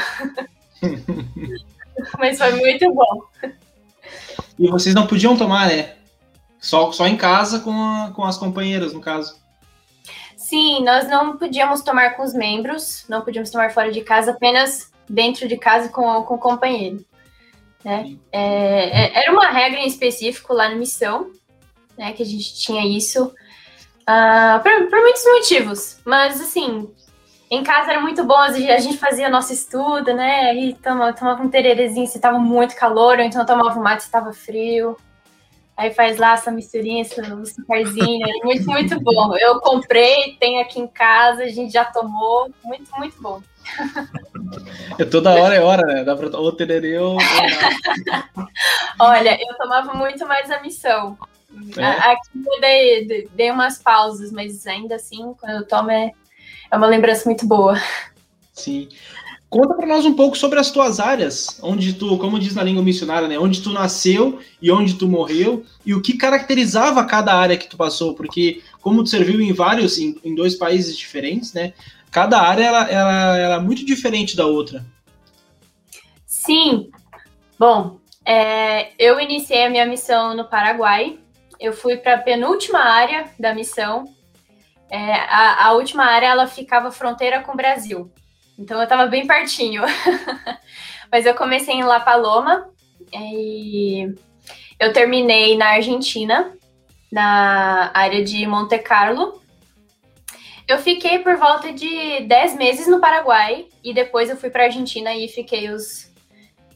[2.19, 3.23] Mas foi muito bom.
[4.59, 5.95] E vocês não podiam tomar, né?
[6.59, 9.37] Só, só em casa com, a, com as companheiras, no caso.
[10.35, 14.91] Sim, nós não podíamos tomar com os membros, não podíamos tomar fora de casa, apenas
[15.09, 17.05] dentro de casa com, com o companheiro.
[17.83, 18.15] Né?
[18.31, 21.31] É, é, era uma regra em específico lá na missão,
[21.97, 23.33] né, que a gente tinha isso,
[24.09, 25.99] uh, por, por, muitos motivos.
[26.05, 26.89] Mas, assim,
[27.49, 31.49] em casa era muito bom, a gente fazia nosso estudo, né, aí tomava, tomava um
[31.49, 34.97] tererezinho se estava muito calor, ou então tomava um mate se estava frio.
[35.77, 39.35] Aí faz lá essa misturinha, esse açúcarzinho, é muito, muito bom.
[39.35, 43.41] Eu comprei, tenho aqui em casa, a gente já tomou, muito, muito bom.
[44.97, 46.03] É toda hora é hora, né?
[46.05, 47.17] Dá pra ou tererê ou.
[48.99, 51.17] Olha, eu tomava muito mais a missão.
[51.77, 51.85] É.
[51.85, 56.11] Aqui eu dei, dei umas pausas, mas ainda assim, quando eu tomo, é,
[56.71, 57.79] é uma lembrança muito boa.
[58.53, 58.87] Sim.
[59.49, 62.83] Conta para nós um pouco sobre as tuas áreas, onde tu, como diz na língua
[62.83, 67.55] missionária, né, onde tu nasceu e onde tu morreu, e o que caracterizava cada área
[67.55, 71.73] que tu passou, porque como tu serviu em vários, em, em dois países diferentes, né,
[72.11, 74.85] cada área ela, ela, ela é muito diferente da outra.
[76.25, 76.89] Sim.
[77.57, 81.17] Bom, é, eu iniciei a minha missão no Paraguai.
[81.59, 84.05] Eu fui para a penúltima área da missão.
[84.89, 88.11] É, a, a, última área ela ficava fronteira com o Brasil.
[88.57, 89.83] Então eu estava bem pertinho.
[91.11, 92.69] Mas eu comecei em La Paloma
[93.13, 94.13] e
[94.79, 96.51] eu terminei na Argentina,
[97.11, 99.41] na área de Monte Carlo.
[100.67, 104.65] Eu fiquei por volta de 10 meses no Paraguai e depois eu fui para a
[104.65, 106.11] Argentina e fiquei os,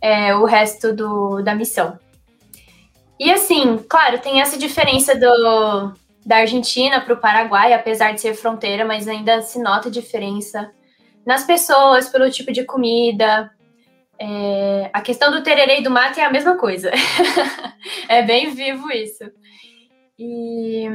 [0.02, 1.98] é, o resto do, da missão.
[3.20, 5.94] E assim, claro, tem essa diferença do,
[6.26, 10.72] da Argentina para o Paraguai, apesar de ser fronteira, mas ainda se nota diferença
[11.26, 13.52] nas pessoas, pelo tipo de comida.
[14.18, 16.92] É, a questão do tererê e do mate é a mesma coisa.
[18.08, 19.24] é bem vivo isso.
[20.18, 20.88] E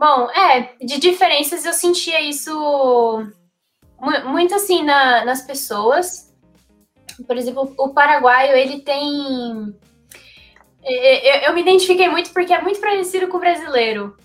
[0.00, 2.50] Bom, é, de diferenças eu sentia isso
[4.24, 6.34] muito assim na, nas pessoas.
[7.26, 9.78] Por exemplo, o paraguaio, ele tem.
[10.84, 14.16] Eu, eu me identifiquei muito porque é muito parecido com o brasileiro.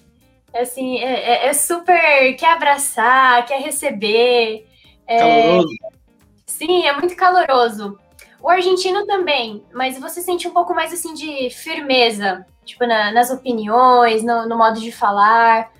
[0.53, 2.35] Assim, é, é, é super.
[2.35, 4.65] quer abraçar, quer receber.
[5.05, 5.75] É, caloroso.
[6.45, 7.99] Sim, é muito caloroso.
[8.41, 13.29] O argentino também, mas você sente um pouco mais assim de firmeza tipo, na, nas
[13.29, 15.71] opiniões, no, no, modo de falar.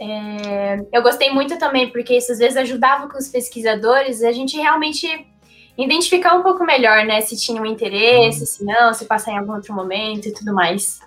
[0.00, 4.56] É, eu gostei muito também, porque isso às vezes ajudava com os pesquisadores a gente
[4.56, 5.06] realmente
[5.76, 7.20] identificar um pouco melhor, né?
[7.20, 8.46] Se tinha um interesse, uhum.
[8.46, 11.00] se não, se passar em algum outro momento e tudo mais.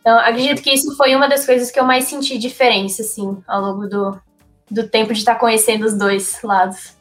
[0.00, 3.60] Então, acredito que isso foi uma das coisas que eu mais senti diferença, assim, ao
[3.60, 4.16] longo do,
[4.70, 6.96] do tempo de estar conhecendo os dois lados.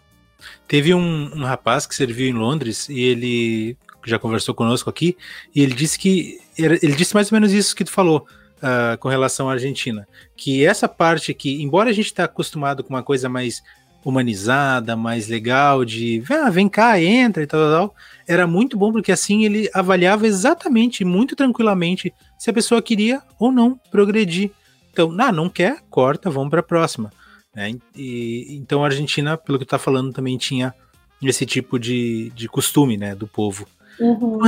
[0.67, 5.17] Teve um, um rapaz que serviu em Londres e ele já conversou conosco aqui,
[5.53, 6.39] e ele disse que.
[6.57, 8.25] Ele disse mais ou menos isso que tu falou.
[8.55, 12.89] Uh, com relação à Argentina, que essa parte que, embora a gente está acostumado com
[12.89, 13.61] uma coisa mais
[14.05, 17.95] humanizada, mais legal, de ah, vem cá, entra e tal, tal, tal,
[18.27, 23.51] era muito bom porque assim ele avaliava exatamente, muito tranquilamente, se a pessoa queria ou
[23.51, 24.51] não progredir.
[24.93, 27.11] Então, ah, não quer, corta, vamos para a próxima.
[27.53, 27.73] Né?
[27.95, 30.73] E, então a Argentina, pelo que está falando, também tinha
[31.21, 33.67] esse tipo de, de costume né, do povo.
[33.99, 34.39] Uhum.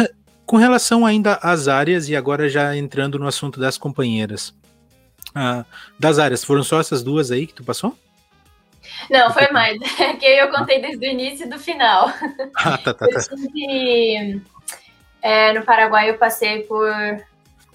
[0.46, 4.54] Com relação ainda às áreas, e agora já entrando no assunto das companheiras.
[5.34, 5.66] Ah,
[6.00, 7.98] das áreas, foram só essas duas aí que tu passou?
[9.10, 9.78] Não, foi mais.
[10.20, 12.12] que eu contei desde o início e do final.
[12.56, 13.20] Ah, tá, tá, tá.
[13.22, 14.42] Tive,
[15.22, 16.90] é, no Paraguai eu passei por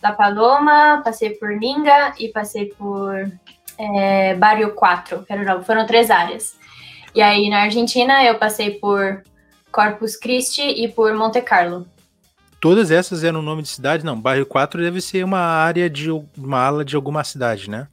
[0.02, 3.30] La Paloma, passei por Ninga e passei por
[3.78, 6.56] é, Barrio 4, que era, foram três áreas.
[7.14, 9.22] E aí na Argentina eu passei por
[9.70, 11.86] Corpus Christi e por Monte Carlo.
[12.60, 14.04] Todas essas eram nome de cidade?
[14.04, 17.88] Não, bairro 4 deve ser uma área de uma ala de alguma cidade, né?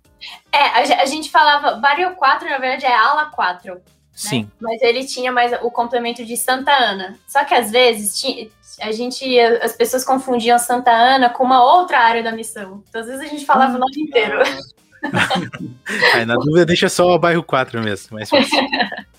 [0.52, 3.76] É, a, a, gente falava Barrio 4, na verdade é ala 4.
[3.76, 3.82] Né?
[4.14, 4.52] Sim.
[4.60, 7.18] Mas ele tinha mais o complemento de Santa Ana.
[7.28, 8.50] Só que às vezes tinha,
[8.82, 12.84] a gente, as pessoas confundiam Santa Ana com uma outra área da missão.
[12.90, 14.42] Então às vezes a gente falava o nome inteiro.
[16.14, 18.30] Aí, na dúvida, deixa só o bairro 4 mesmo, mas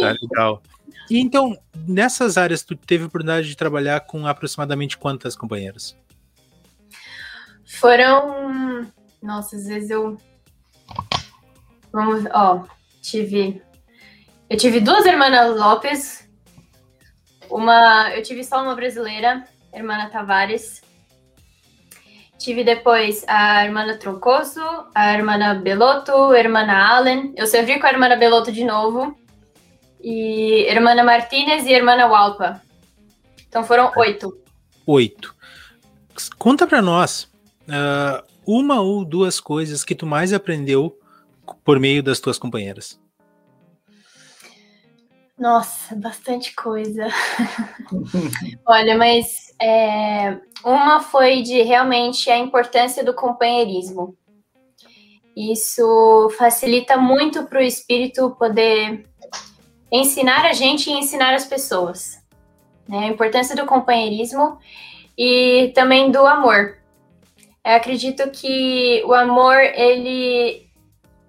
[0.00, 0.62] tá legal.
[1.10, 5.96] E então, nessas áreas, tu teve a oportunidade de trabalhar com aproximadamente quantas companheiras?
[7.64, 8.86] Foram.
[9.22, 10.16] Nossa, às vezes eu.
[11.92, 12.64] Vamos, ó,
[13.02, 13.62] tive.
[14.48, 16.28] Eu tive duas irmãs Lopes.
[17.50, 18.10] Uma.
[18.14, 20.82] Eu tive só uma brasileira, irmã Tavares.
[22.38, 24.60] Tive depois a irmã Troncoso,
[24.94, 27.32] a irmã Belotto, a irmã Allen.
[27.36, 29.18] Eu servi com a irmã Belotto de novo.
[30.00, 32.62] E a irmã Martinez e a irmã Walpa.
[33.48, 34.38] Então foram oito.
[34.86, 35.34] Oito.
[36.38, 37.24] Conta para nós
[37.62, 40.98] uh, uma ou duas coisas que tu mais aprendeu
[41.64, 43.00] por meio das tuas companheiras.
[45.38, 47.08] Nossa, bastante coisa.
[48.64, 54.16] Olha, mas é, uma foi de realmente a importância do companheirismo.
[55.36, 59.06] Isso facilita muito para o espírito poder
[59.92, 62.18] ensinar a gente e ensinar as pessoas.
[62.88, 63.00] Né?
[63.00, 64.58] A importância do companheirismo
[65.18, 66.78] e também do amor.
[67.66, 70.70] Eu acredito que o amor ele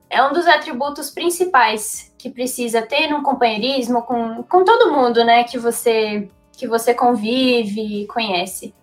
[0.08, 5.44] é um dos atributos principais que precisa ter num companheirismo com, com todo mundo, né,
[5.44, 8.74] que você que você convive e conhece.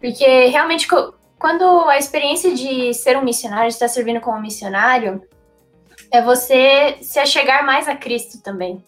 [0.00, 0.88] Porque realmente
[1.38, 5.22] quando a experiência de ser um missionário, estar servindo como missionário,
[6.10, 8.84] é você se achegar mais a Cristo também.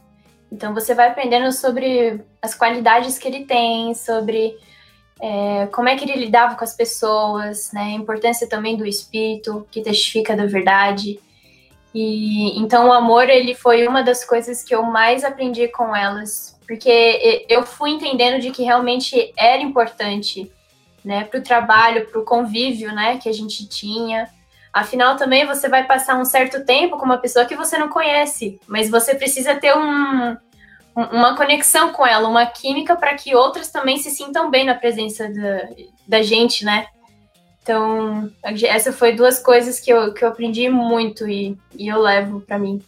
[0.51, 4.57] Então você vai aprendendo sobre as qualidades que ele tem, sobre
[5.21, 7.83] é, como é que ele lidava com as pessoas, né?
[7.83, 11.19] A importância também do espírito que testifica da verdade.
[11.95, 16.57] E então o amor ele foi uma das coisas que eu mais aprendi com elas,
[16.67, 20.51] porque eu fui entendendo de que realmente era importante,
[21.05, 24.29] né, para o trabalho, para o convívio, né, que a gente tinha.
[24.73, 28.61] Afinal, também você vai passar um certo tempo com uma pessoa que você não conhece,
[28.69, 30.37] mas você precisa ter um,
[31.07, 35.29] uma conexão com ela, uma química para que outras também se sintam bem na presença
[35.29, 35.69] da,
[36.07, 36.87] da gente, né?
[37.63, 42.41] Então, essa foi duas coisas que eu, que eu aprendi muito e, e eu levo
[42.41, 42.83] para mim.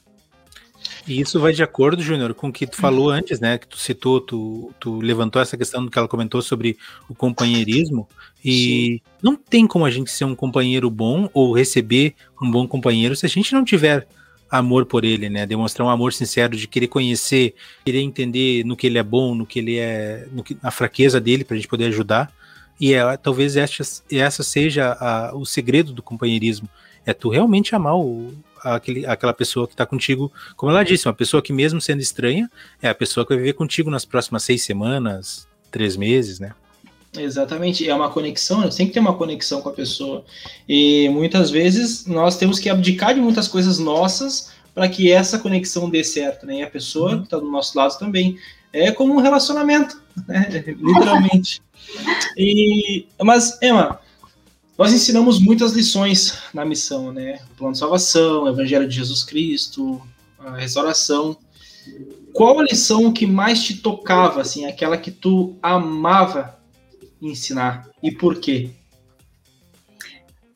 [1.07, 3.59] E isso vai de acordo, Júnior, com o que tu falou antes, né?
[3.59, 8.09] Que tu citou, tu, tu levantou essa questão que ela comentou sobre o companheirismo.
[8.45, 9.11] E Sim.
[9.23, 13.27] não tem como a gente ser um companheiro bom ou receber um bom companheiro se
[13.27, 14.09] a gente não tiver
[14.51, 15.47] amor por ele, né?
[15.47, 19.47] Demonstrar um amor sincero de querer conhecer, querer entender no que ele é bom, no
[19.47, 22.33] que ele é, no que, na fraqueza dele, para a gente poder ajudar.
[22.81, 26.69] E é, talvez essa, essa seja a, o segredo do companheirismo.
[27.07, 28.33] É tu realmente amar o,
[28.63, 30.33] aquele, aquela pessoa que está contigo.
[30.57, 32.51] Como ela disse, uma pessoa que, mesmo sendo estranha,
[32.83, 36.53] é a pessoa que vai viver contigo nas próximas seis semanas, três meses, né?
[37.17, 40.25] Exatamente, é uma conexão, tem que ter uma conexão com a pessoa.
[40.69, 45.91] E muitas vezes nós temos que abdicar de muitas coisas nossas para que essa conexão
[45.91, 46.59] dê certo, né?
[46.59, 47.19] E a pessoa uhum.
[47.19, 48.39] que está do nosso lado também.
[48.73, 50.49] É como um relacionamento, né?
[50.65, 51.61] literalmente.
[52.37, 53.99] E, mas, Emma,
[54.79, 57.41] nós ensinamos muitas lições na missão, né?
[57.53, 60.01] O plano de salvação, o Evangelho de Jesus Cristo,
[60.39, 61.37] a restauração.
[62.33, 66.60] Qual a lição que mais te tocava, assim, aquela que tu amava
[67.21, 68.71] ensinar e por quê?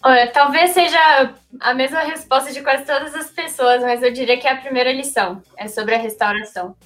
[0.03, 4.47] Olha, talvez seja a mesma resposta de quase todas as pessoas, mas eu diria que
[4.47, 6.77] é a primeira lição é sobre a restauração.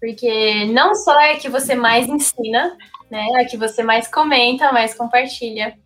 [0.00, 2.76] Porque não só é que você mais ensina,
[3.10, 3.26] né?
[3.40, 5.76] É que você mais comenta, mais compartilha.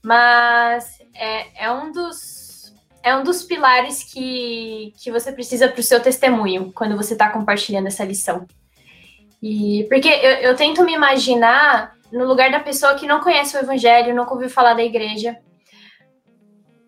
[0.00, 5.82] Mas é, é um dos é um dos pilares que, que você precisa para o
[5.82, 8.46] seu testemunho quando você está compartilhando essa lição.
[9.42, 13.60] E porque eu, eu tento me imaginar no lugar da pessoa que não conhece o
[13.60, 15.38] evangelho, nunca ouviu falar da igreja.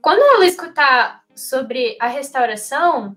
[0.01, 3.17] Quando ela escutar sobre a restauração,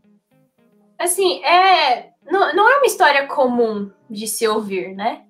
[0.99, 5.23] assim, é não, não é uma história comum de se ouvir, né?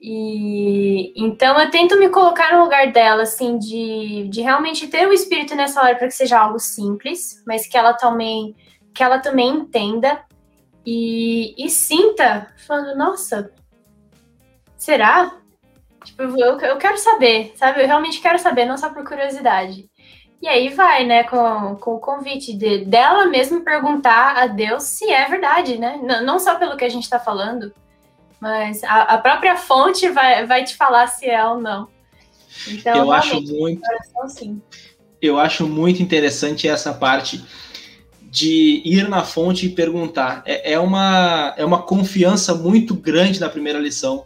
[0.00, 5.12] E então eu tento me colocar no lugar dela, assim, de, de realmente ter o
[5.12, 8.54] espírito nessa hora para que seja algo simples, mas que ela também
[8.94, 10.24] que ela também entenda
[10.84, 13.52] e, e sinta, falando, nossa,
[14.78, 15.38] será?
[16.06, 17.82] Tipo, eu, eu quero saber, sabe?
[17.82, 19.88] Eu realmente quero saber, não só por curiosidade.
[20.40, 25.10] E aí vai, né, com, com o convite de, dela mesmo perguntar a Deus se
[25.10, 25.98] é verdade, né?
[26.02, 27.72] Não, não só pelo que a gente está falando,
[28.40, 31.88] mas a, a, própria fonte vai, vai te falar se é ou não.
[32.68, 33.82] Então, eu acho muito.
[34.28, 34.62] Sim.
[35.20, 37.42] eu acho muito interessante essa parte
[38.22, 40.42] de ir na fonte e perguntar.
[40.44, 44.24] É, é, uma, é uma confiança muito grande na primeira lição,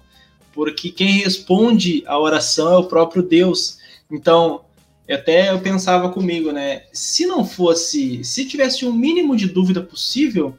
[0.52, 3.78] porque quem responde a oração é o próprio Deus.
[4.10, 4.62] Então,
[5.10, 6.84] até eu pensava comigo, né?
[6.92, 10.56] Se não fosse, se tivesse um mínimo de dúvida possível,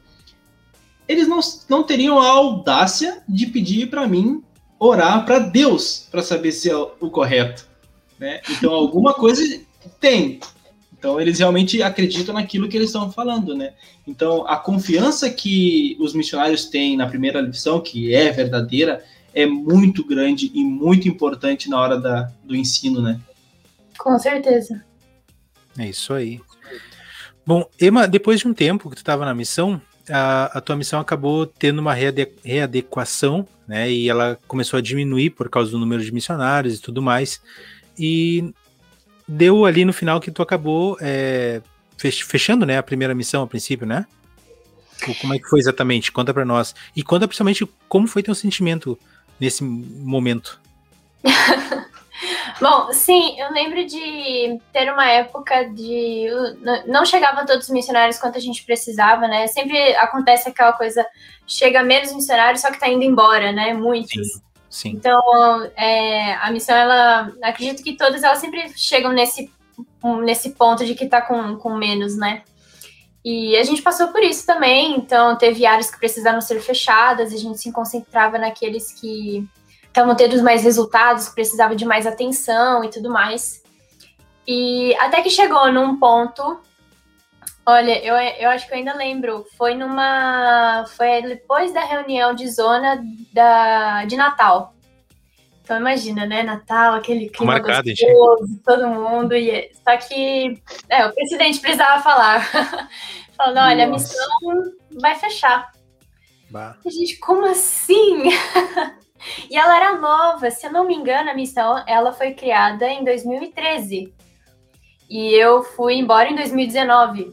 [1.08, 4.42] eles não, não teriam a audácia de pedir para mim
[4.78, 7.66] orar para Deus para saber se é o correto.
[8.18, 8.40] Né?
[8.50, 9.42] Então, alguma coisa
[10.00, 10.40] tem.
[10.98, 13.72] Então, eles realmente acreditam naquilo que eles estão falando, né?
[14.06, 20.04] Então, a confiança que os missionários têm na primeira lição, que é verdadeira, é muito
[20.04, 23.20] grande e muito importante na hora da, do ensino, né?
[23.98, 24.84] Com certeza.
[25.78, 26.40] É isso aí.
[27.46, 31.00] Bom, Emma, depois de um tempo que tu estava na missão, a, a, tua missão
[31.00, 33.90] acabou tendo uma reade, readequação, né?
[33.90, 37.40] E ela começou a diminuir por causa do número de missionários e tudo mais.
[37.98, 38.52] E
[39.26, 41.60] deu ali no final que tu acabou é,
[41.96, 42.78] fechando, né?
[42.78, 44.06] A primeira missão a princípio, né?
[45.20, 46.12] Como é que foi exatamente?
[46.12, 46.74] Conta para nós.
[46.94, 48.98] E conta principalmente como foi teu sentimento
[49.42, 50.60] nesse momento.
[52.60, 56.28] Bom, sim, eu lembro de ter uma época de.
[56.86, 59.48] Não chegavam todos os missionários quanto a gente precisava, né?
[59.48, 61.04] Sempre acontece aquela coisa:
[61.44, 63.74] chega menos missionários, só que tá indo embora, né?
[63.74, 64.12] Muitos.
[64.12, 64.88] Sim, sim.
[64.90, 65.20] Então,
[65.76, 67.32] é, a missão, ela.
[67.42, 69.50] Acredito que todas elas sempre chegam nesse,
[70.22, 72.44] nesse ponto de que tá com, com menos, né?
[73.24, 77.36] E a gente passou por isso também, então teve áreas que precisaram ser fechadas, a
[77.36, 79.48] gente se concentrava naqueles que
[79.84, 83.62] estavam tendo mais resultados, precisava de mais atenção e tudo mais.
[84.46, 86.60] E até que chegou num ponto.
[87.64, 89.46] Olha, eu, eu acho que eu ainda lembro.
[89.56, 90.84] Foi numa.
[90.96, 93.00] Foi depois da reunião de zona
[93.32, 94.71] da, de Natal.
[95.62, 96.42] Então imagina, né?
[96.42, 99.34] Natal, aquele clima Marcado, gostoso, todo mundo.
[99.34, 102.48] E, só que é, o presidente precisava falar.
[103.36, 104.14] Falando, olha, Nossa.
[104.14, 105.72] a missão vai fechar.
[106.50, 106.76] Bah.
[106.84, 108.24] A gente, como assim?
[109.48, 113.04] E ela era nova, se eu não me engano, a missão ela foi criada em
[113.04, 114.12] 2013.
[115.08, 117.32] E eu fui embora em 2019.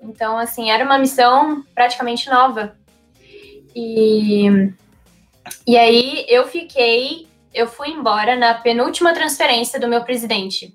[0.00, 2.76] Então, assim, era uma missão praticamente nova.
[3.74, 4.72] E,
[5.66, 7.25] e aí eu fiquei,
[7.56, 10.74] eu fui embora na penúltima transferência do meu presidente,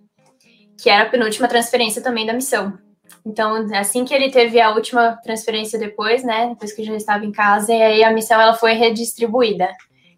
[0.82, 2.76] que era a penúltima transferência também da missão.
[3.24, 7.24] Então, assim que ele teve a última transferência depois, né, depois que eu já estava
[7.24, 9.70] em casa, e aí a missão ela foi redistribuída.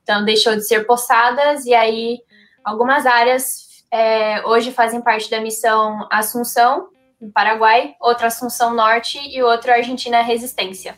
[0.02, 2.20] Então, deixou de ser poçadas, e aí
[2.64, 6.88] algumas áreas é, hoje fazem parte da missão Assunção,
[7.20, 10.98] no Paraguai, outra Assunção Norte e outra Argentina Resistência.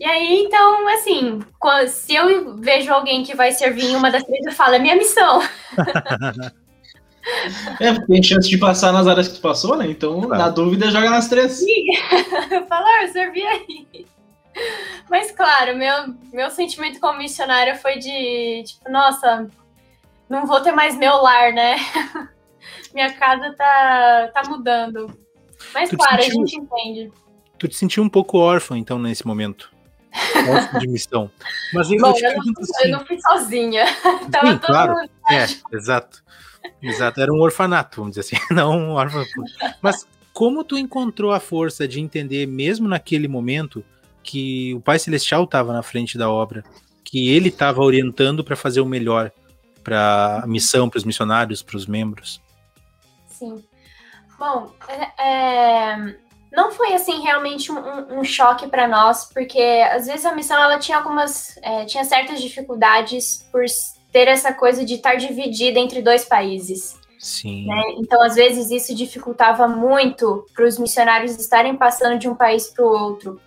[0.00, 1.40] E aí, então, assim,
[1.88, 4.96] se eu vejo alguém que vai servir em uma das três, eu falo, é minha
[4.96, 5.40] missão.
[7.78, 9.86] É, tem chance de passar nas áreas que tu passou, né?
[9.86, 10.42] Então, claro.
[10.42, 11.52] na dúvida, joga nas três.
[11.52, 11.84] Sim,
[12.50, 14.06] eu falo, ah, eu servi aí.
[15.08, 19.46] Mas claro, meu, meu sentimento como missionária foi de, tipo, nossa,
[20.30, 21.76] não vou ter mais meu lar, né?
[22.94, 25.14] Minha casa tá, tá mudando.
[25.74, 27.12] Mas tu claro, sentiu, a gente entende.
[27.58, 29.70] Tu te sentiu um pouco órfã, então, nesse momento?
[30.48, 31.30] Órfã de missão.
[31.72, 33.84] Mas eu, Bom, eu, não, assim, eu não fui sozinha.
[34.30, 34.94] Tava sim, todo claro.
[34.94, 35.10] mundo.
[35.30, 35.46] É,
[35.76, 36.22] exato.
[36.82, 39.24] Exato, era um orfanato, vamos dizer assim, não um órfão.
[39.82, 43.84] Mas como tu encontrou a força de entender, mesmo naquele momento,
[44.22, 46.64] que o Pai Celestial estava na frente da obra,
[47.04, 49.32] que ele estava orientando para fazer o melhor
[49.82, 52.40] para a missão, para os missionários, para os membros.
[53.26, 53.62] Sim.
[54.38, 56.16] Bom, é, é,
[56.52, 59.60] não foi assim realmente um, um choque para nós, porque
[59.92, 63.64] às vezes a missão ela tinha algumas, é, tinha certas dificuldades por
[64.12, 66.98] ter essa coisa de estar dividida entre dois países.
[67.20, 67.66] Sim.
[67.66, 67.82] Né?
[67.98, 72.84] Então, às vezes, isso dificultava muito para os missionários estarem passando de um país para
[72.84, 73.38] o outro.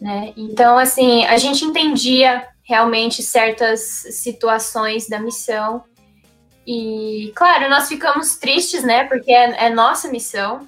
[0.00, 0.32] Né?
[0.36, 5.82] Então, assim, a gente entendia realmente certas situações da missão.
[6.66, 9.04] E, claro, nós ficamos tristes, né?
[9.04, 10.66] Porque é, é nossa missão.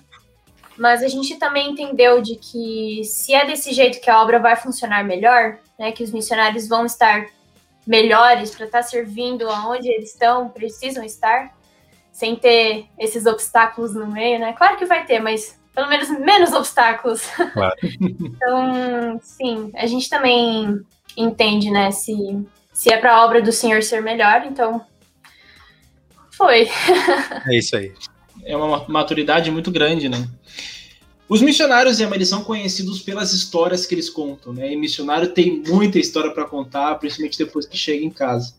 [0.78, 4.54] Mas a gente também entendeu de que se é desse jeito que a obra vai
[4.54, 5.90] funcionar melhor, né?
[5.92, 7.26] Que os missionários vão estar
[7.86, 11.56] melhores para estar servindo aonde eles estão, precisam estar,
[12.12, 14.52] sem ter esses obstáculos no meio, né?
[14.52, 17.22] Claro que vai ter, mas pelo menos menos obstáculos.
[17.52, 17.76] Claro.
[18.00, 20.80] então, sim, a gente também
[21.16, 22.14] entende, né, se,
[22.72, 24.84] se é para a obra do Senhor ser melhor, então
[26.32, 26.68] foi.
[27.48, 27.92] É isso aí.
[28.44, 30.28] É uma maturidade muito grande, né?
[31.28, 34.72] Os missionários, eles são conhecidos pelas histórias que eles contam, né?
[34.72, 38.54] E missionário tem muita história para contar, principalmente depois que chega em casa.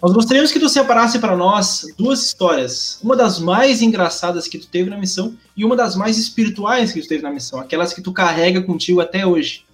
[0.00, 2.98] Nós gostaríamos que tu separasse para nós duas histórias.
[3.02, 7.02] Uma das mais engraçadas que tu teve na missão e uma das mais espirituais que
[7.02, 7.60] tu teve na missão.
[7.60, 9.66] Aquelas que tu carrega contigo até hoje.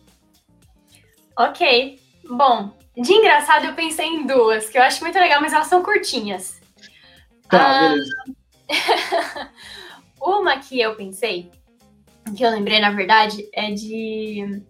[1.38, 2.00] Ok.
[2.28, 5.84] Bom, de engraçado eu pensei em duas, que eu acho muito legal, mas elas são
[5.84, 6.60] curtinhas.
[7.48, 8.14] Tá, ah, beleza.
[10.20, 11.50] uma que eu pensei
[12.32, 14.62] que eu lembrei, na verdade, é de.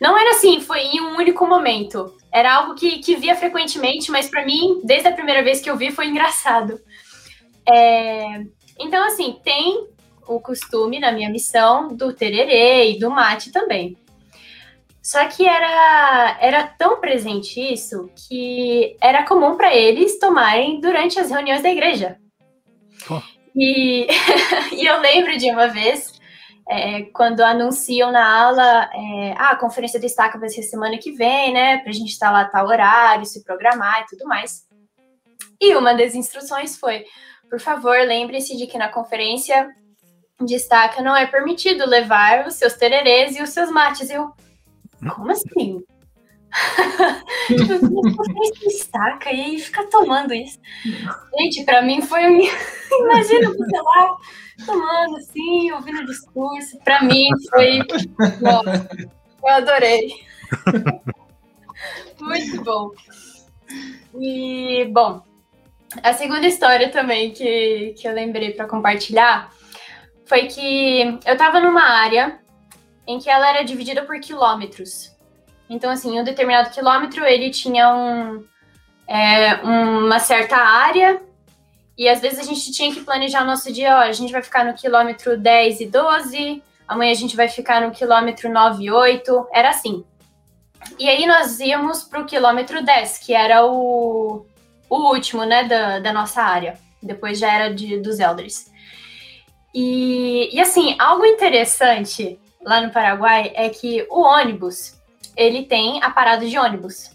[0.00, 2.14] Não era assim, foi em um único momento.
[2.32, 5.76] Era algo que, que via frequentemente, mas para mim, desde a primeira vez que eu
[5.76, 6.80] vi, foi engraçado.
[7.68, 8.42] É...
[8.78, 9.88] Então, assim, tem
[10.26, 13.96] o costume na minha missão do tererê e do mate também.
[15.02, 21.30] Só que era, era tão presente isso que era comum para eles tomarem durante as
[21.30, 22.16] reuniões da igreja.
[23.08, 23.22] Oh.
[23.54, 24.08] E,
[24.72, 26.15] e eu lembro de uma vez
[26.68, 31.52] é, quando anunciam na aula, é, ah, a conferência destaca vai ser semana que vem,
[31.52, 34.66] né, para a gente estar lá tal horário, se programar e tudo mais.
[35.60, 37.04] E uma das instruções foi,
[37.48, 39.74] por favor, lembre-se de que na conferência
[40.40, 44.10] destaca não é permitido levar os seus tererês e os seus mates.
[44.10, 44.32] Eu,
[45.14, 45.82] como assim?
[48.60, 50.58] destaca e aí fica tomando isso.
[51.38, 52.22] Gente, para mim foi.
[53.00, 54.16] Imagina você lá
[54.64, 56.78] tomando assim, ouvindo o discurso.
[56.84, 57.80] Para mim foi.
[58.40, 58.88] Nossa,
[59.42, 60.14] eu adorei.
[62.20, 62.90] Muito bom.
[64.18, 65.22] E, bom,
[66.02, 69.52] a segunda história também que, que eu lembrei para compartilhar
[70.24, 72.40] foi que eu estava numa área
[73.06, 75.15] em que ela era dividida por quilômetros.
[75.68, 78.44] Então, assim, um determinado quilômetro ele tinha um,
[79.06, 81.20] é, uma certa área
[81.98, 84.42] e às vezes a gente tinha que planejar o nosso dia, ó, a gente vai
[84.42, 88.90] ficar no quilômetro 10 e 12, amanhã a gente vai ficar no quilômetro 9 e
[88.90, 90.04] 8, era assim.
[90.98, 94.46] E aí nós íamos para o quilômetro 10, que era o,
[94.90, 96.78] o último, né, da, da nossa área.
[97.02, 98.70] Depois já era de, dos Elders.
[99.74, 104.95] E, e assim, algo interessante lá no Paraguai é que o ônibus,
[105.36, 107.10] ele tem a parada de ônibus.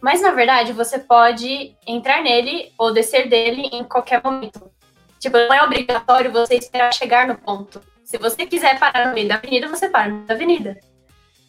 [0.00, 4.70] Mas na verdade, você pode entrar nele ou descer dele em qualquer momento.
[5.18, 7.80] Tipo, não é obrigatório você esperar chegar no ponto.
[8.04, 10.80] Se você quiser parar no meio da avenida, você para no meio da avenida.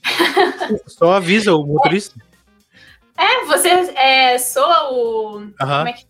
[0.87, 2.15] Só avisa o motorista.
[3.17, 5.37] É, você é, soa o.
[5.37, 5.53] Uhum.
[5.57, 6.05] Como é que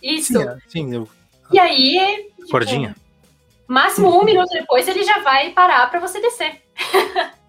[0.00, 0.32] Isso.
[0.32, 1.08] Sim, é, sim eu...
[1.50, 2.30] E aí.
[2.36, 2.94] Tipo, Cordinha.
[3.66, 6.62] Máximo um minuto depois ele já vai parar para você descer.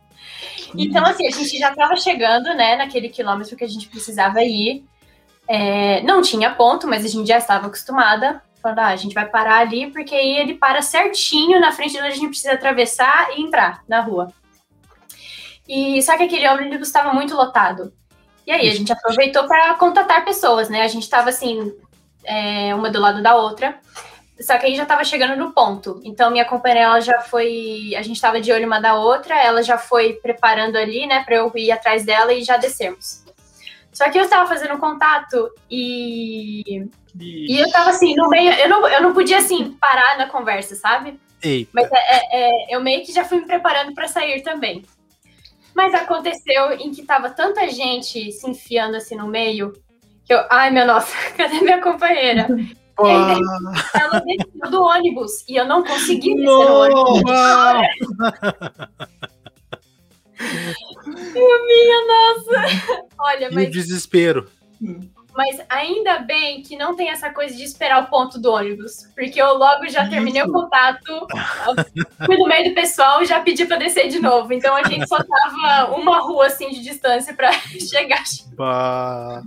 [0.76, 4.84] Então, assim, a gente já estava chegando, né, naquele quilômetro que a gente precisava ir.
[5.48, 8.42] É, não tinha ponto, mas a gente já estava acostumada.
[8.62, 11.98] Falando, ah, a gente vai parar ali, porque aí ele para certinho na frente de
[11.98, 14.32] onde a gente precisa atravessar e entrar na rua.
[15.68, 17.94] E só que aquele ônibus estava muito lotado.
[18.48, 20.82] E aí a gente aproveitou para contatar pessoas, né?
[20.82, 21.74] A gente estava assim,
[22.24, 23.80] é, uma do lado da outra.
[24.40, 26.00] Só que aí já tava chegando no ponto.
[26.04, 27.94] Então, minha companheira, ela já foi.
[27.96, 31.36] A gente tava de olho uma da outra, ela já foi preparando ali, né, pra
[31.36, 33.24] eu ir atrás dela e já descermos.
[33.92, 36.88] Só que eu estava fazendo contato e.
[37.16, 38.52] E eu tava assim, no meio.
[38.54, 41.20] Eu não, eu não podia, assim, parar na conversa, sabe?
[41.44, 41.70] Eita.
[41.72, 44.84] Mas é, é, é eu meio que já fui me preparando para sair também.
[45.76, 49.74] Mas aconteceu em que tava tanta gente se enfiando assim no meio
[50.26, 50.44] que eu.
[50.50, 52.48] Ai, meu nossa, cadê minha companheira?
[53.08, 57.24] Ela desceu do ônibus e eu não consegui descer no ônibus.
[61.34, 63.06] Minha nossa!
[63.20, 63.66] Olha, mas.
[63.66, 64.48] E o desespero.
[65.36, 69.42] Mas ainda bem que não tem essa coisa de esperar o ponto do ônibus, porque
[69.42, 70.50] eu logo já terminei Isso.
[70.50, 71.28] o contato,
[72.26, 74.54] fui no meio do pessoal e já pedi para descer de novo.
[74.54, 77.52] Então a gente só tava uma rua assim de distância para
[77.90, 78.24] chegar.
[78.56, 79.42] Bah.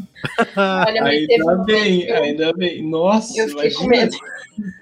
[0.57, 2.83] Olha, ainda bem, ainda bem.
[2.83, 4.17] Nossa, eu fiquei com medo.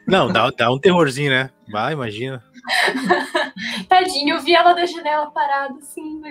[0.07, 1.51] Não, dá, dá um terrorzinho, né?
[1.71, 2.43] Vai, imagina.
[3.89, 6.23] Tadinho, eu vi ela da janela parada assim.
[6.25, 6.31] É.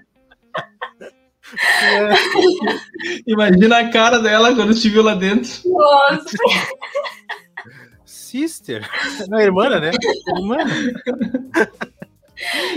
[3.26, 5.50] Imagina a cara dela quando te viu lá dentro.
[5.66, 6.36] Nossa.
[8.04, 8.88] Sister.
[9.28, 9.90] Não, é irmã, né?
[10.36, 10.56] Irmã.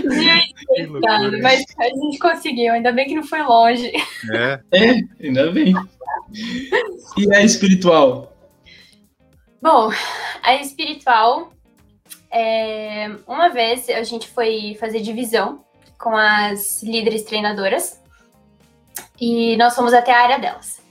[0.04, 3.92] Gente, cara, mas a gente conseguiu, ainda bem que não foi longe.
[4.32, 5.74] É, é ainda bem.
[7.18, 8.36] E a espiritual?
[9.62, 9.92] Bom,
[10.44, 11.52] a espiritual,
[12.32, 15.66] é, uma vez a gente foi fazer divisão
[15.98, 18.00] com as líderes treinadoras
[19.20, 20.82] e nós fomos até a área delas.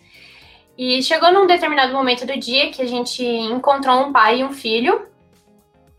[0.76, 4.52] E chegou num determinado momento do dia que a gente encontrou um pai e um
[4.52, 5.06] filho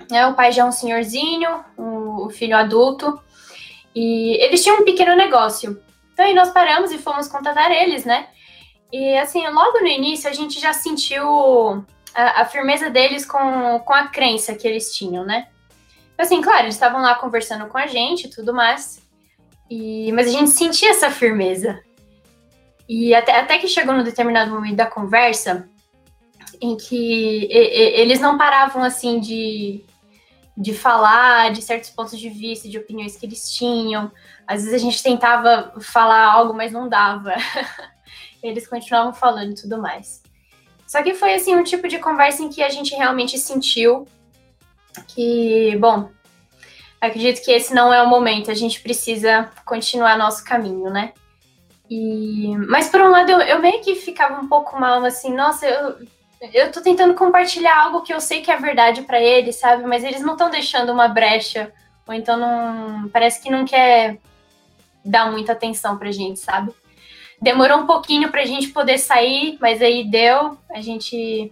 [0.09, 0.25] né?
[0.27, 3.19] O pai já é um senhorzinho, o, filho adulto,
[3.95, 5.81] e eles tinham um pequeno negócio.
[6.13, 8.27] Então aí nós paramos e fomos contatar eles, né?
[8.91, 13.93] E assim, logo no início a gente já sentiu a, a firmeza deles com, com
[13.93, 15.47] a crença que eles tinham, né?
[16.17, 19.05] Assim, claro, eles estavam lá conversando com a gente e tudo mais,
[19.69, 21.79] e, mas a gente sentia essa firmeza.
[22.87, 25.69] E até, até que chegou no determinado momento da conversa,
[26.61, 29.83] em que e, e, eles não paravam assim de,
[30.55, 34.11] de falar de certos pontos de vista, de opiniões que eles tinham.
[34.47, 37.33] Às vezes a gente tentava falar algo, mas não dava.
[38.41, 40.23] eles continuavam falando e tudo mais.
[40.87, 44.07] Só que foi assim um tipo de conversa em que a gente realmente sentiu
[45.09, 46.09] que, bom,
[46.99, 51.13] acredito que esse não é o momento, a gente precisa continuar nosso caminho, né?
[51.89, 55.65] E, mas por um lado eu, eu meio que ficava um pouco mal, assim, nossa,
[55.65, 55.95] eu,
[56.53, 59.83] eu tô tentando compartilhar algo que eu sei que é verdade para eles, sabe?
[59.83, 61.71] Mas eles não estão deixando uma brecha,
[62.07, 63.09] ou então não.
[63.09, 64.17] Parece que não quer
[65.03, 66.71] dar muita atenção pra gente, sabe?
[67.41, 70.57] Demorou um pouquinho pra gente poder sair, mas aí deu.
[70.71, 71.51] A gente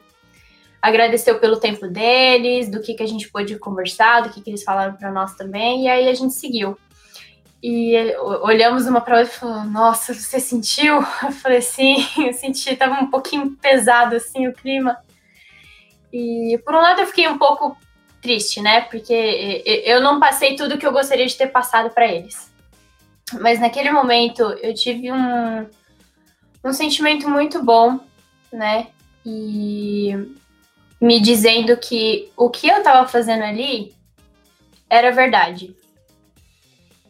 [0.82, 4.64] agradeceu pelo tempo deles, do que, que a gente pôde conversar, do que, que eles
[4.64, 6.78] falaram para nós também, e aí a gente seguiu.
[7.62, 7.96] E
[8.42, 10.96] olhamos uma para outra e falou: Nossa, você sentiu?
[11.24, 14.98] Eu falei: Sim, eu senti, tava um pouquinho pesado assim o clima.
[16.12, 17.78] E por um lado eu fiquei um pouco
[18.22, 18.82] triste, né?
[18.82, 22.52] Porque eu não passei tudo que eu gostaria de ter passado para eles.
[23.42, 25.68] Mas naquele momento eu tive um,
[26.64, 28.00] um sentimento muito bom,
[28.52, 28.88] né?
[29.26, 30.14] E
[31.02, 33.94] me dizendo que o que eu estava fazendo ali
[34.90, 35.76] era verdade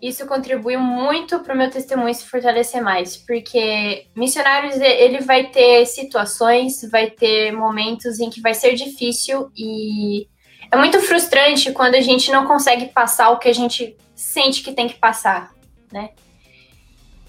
[0.08, 5.86] isso contribuiu muito para o meu testemunho se fortalecer mais, porque missionários ele vai ter
[5.86, 10.28] situações, vai ter momentos em que vai ser difícil e
[10.72, 14.74] é muito frustrante quando a gente não consegue passar o que a gente sente que
[14.74, 15.54] tem que passar,
[15.92, 16.12] né?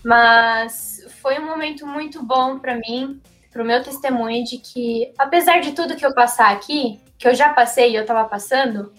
[0.04, 3.20] Mas foi um momento muito bom para mim,
[3.50, 7.34] para o meu testemunho de que apesar de tudo que eu passar aqui, que eu
[7.34, 8.92] já passei e eu estava passando,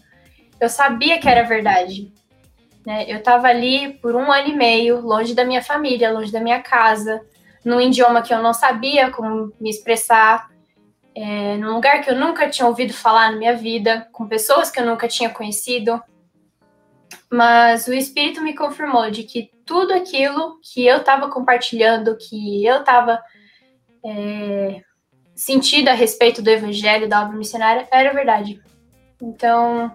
[0.60, 2.12] eu sabia que era verdade
[2.88, 3.04] né?
[3.06, 6.62] Eu estava ali por um ano e meio, longe da minha família, longe da minha
[6.62, 7.22] casa,
[7.66, 10.50] num idioma que eu não sabia como me expressar,
[11.14, 14.80] é, num lugar que eu nunca tinha ouvido falar na minha vida, com pessoas que
[14.80, 16.02] eu nunca tinha conhecido.
[17.30, 22.78] Mas o Espírito me confirmou de que tudo aquilo que eu estava compartilhando, que eu
[22.78, 23.22] estava
[24.06, 24.82] é,
[25.36, 28.62] sentindo a respeito do Evangelho, da obra missionária, era verdade.
[29.22, 29.94] Então,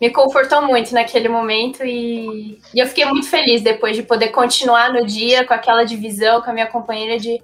[0.00, 4.92] me confortou muito naquele momento e, e, eu fiquei muito feliz depois de poder continuar
[4.92, 7.40] no dia com aquela divisão com a minha companheira de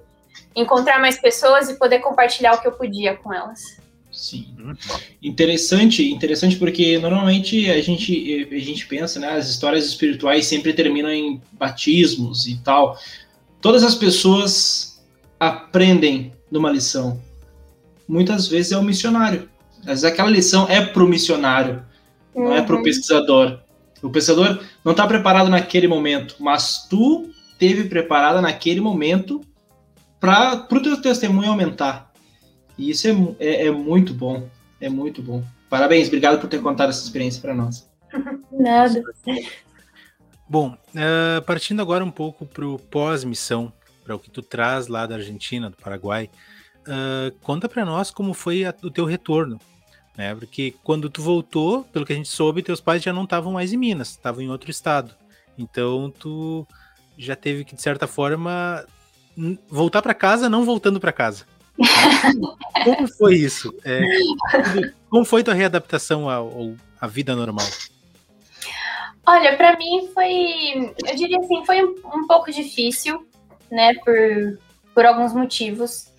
[0.55, 3.79] encontrar mais pessoas e poder compartilhar o que eu podia com elas.
[4.11, 4.53] Sim.
[5.23, 11.09] Interessante, interessante porque normalmente a gente, a gente pensa, né, as histórias espirituais sempre terminam
[11.09, 12.99] em batismos e tal.
[13.61, 15.01] Todas as pessoas
[15.39, 17.21] aprendem numa lição.
[18.07, 19.49] Muitas vezes é o missionário.
[19.83, 21.07] Vezes aquela lição é para o
[22.33, 22.45] uhum.
[22.45, 23.59] não é para o pesquisador.
[24.01, 27.29] O pesquisador não está preparado naquele momento, mas tu
[27.59, 29.41] teve preparada naquele momento
[30.19, 32.11] para o teu testemunho aumentar.
[32.77, 35.43] E isso é, é, é, muito bom, é muito bom.
[35.69, 37.89] Parabéns, obrigado por ter contado essa experiência para nós.
[38.51, 39.03] Nada.
[40.49, 43.71] Bom, uh, partindo agora um pouco para o pós-missão,
[44.03, 46.29] para o que tu traz lá da Argentina, do Paraguai,
[46.81, 49.59] uh, conta para nós como foi a, o teu retorno
[50.21, 50.35] né?
[50.35, 53.73] Porque quando tu voltou, pelo que a gente soube, teus pais já não estavam mais
[53.73, 55.15] em Minas, estavam em outro estado.
[55.57, 56.65] Então tu
[57.17, 58.85] já teve que de certa forma
[59.67, 61.45] voltar para casa, não voltando para casa.
[62.85, 63.73] como foi isso?
[63.83, 64.01] É,
[65.09, 67.65] como foi tua readaptação ao, à vida normal?
[69.25, 73.25] Olha, para mim foi, eu diria assim, foi um, um pouco difícil,
[73.71, 74.59] né, por,
[74.93, 76.10] por alguns motivos.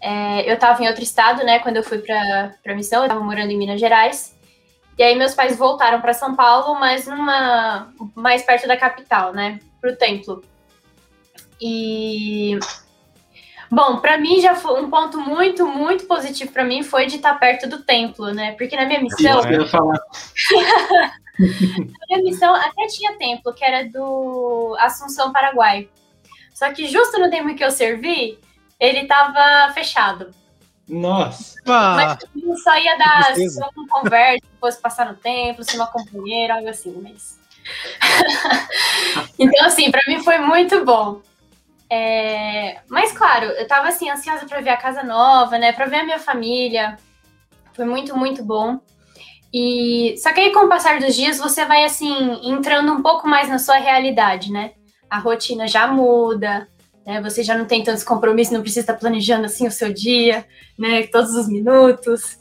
[0.00, 3.22] É, eu estava em outro estado, né, quando eu fui para a missão, eu estava
[3.22, 4.36] morando em Minas Gerais.
[4.98, 9.58] E aí meus pais voltaram para São Paulo, mas numa mais perto da capital, né,
[9.80, 10.42] para o templo.
[11.60, 12.58] E
[13.70, 17.34] bom, para mim já foi um ponto muito, muito positivo para mim foi de estar
[17.38, 18.52] perto do templo, né?
[18.52, 19.98] Porque na minha missão, eu falar.
[21.38, 25.88] na minha missão até tinha templo, que era do Assunção, Paraguai.
[26.54, 28.38] Só que justo no tempo que eu servi,
[28.80, 30.30] ele tava fechado.
[30.88, 31.56] Nossa!
[31.64, 32.18] Mas
[32.62, 36.98] só ia dar só uma conversa, depois passar no templo, ser uma companheira, algo assim,
[37.00, 37.38] mas.
[39.38, 41.20] então, assim, para mim foi muito bom.
[41.88, 42.80] É...
[42.88, 45.72] Mas, claro, eu tava assim, ansiosa para ver a casa nova, né?
[45.72, 46.96] Para ver a minha família.
[47.72, 48.80] Foi muito, muito bom.
[49.52, 53.26] E só que aí com o passar dos dias você vai assim entrando um pouco
[53.26, 54.72] mais na sua realidade, né?
[55.08, 56.68] A rotina já muda,
[57.06, 57.20] né?
[57.22, 60.44] Você já não tem tantos compromissos, não precisa estar planejando assim o seu dia,
[60.78, 61.06] né?
[61.06, 62.38] Todos os minutos.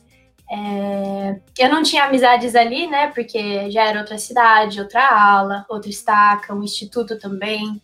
[0.52, 1.40] É...
[1.58, 3.08] Eu não tinha amizades ali, né?
[3.08, 7.82] Porque já era outra cidade, outra aula, outra estaca, um instituto também.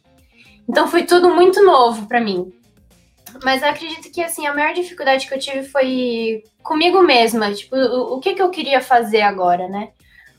[0.68, 2.52] Então foi tudo muito novo para mim.
[3.44, 7.76] Mas eu acredito que assim a maior dificuldade que eu tive foi comigo mesma, tipo,
[7.76, 9.90] o, o que que eu queria fazer agora, né?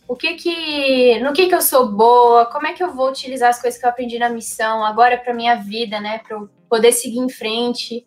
[0.08, 2.46] O que que, no que que eu sou boa?
[2.46, 5.34] Como é que eu vou utilizar as coisas que eu aprendi na missão agora para
[5.34, 6.18] minha vida, né?
[6.18, 8.06] Para eu poder seguir em frente.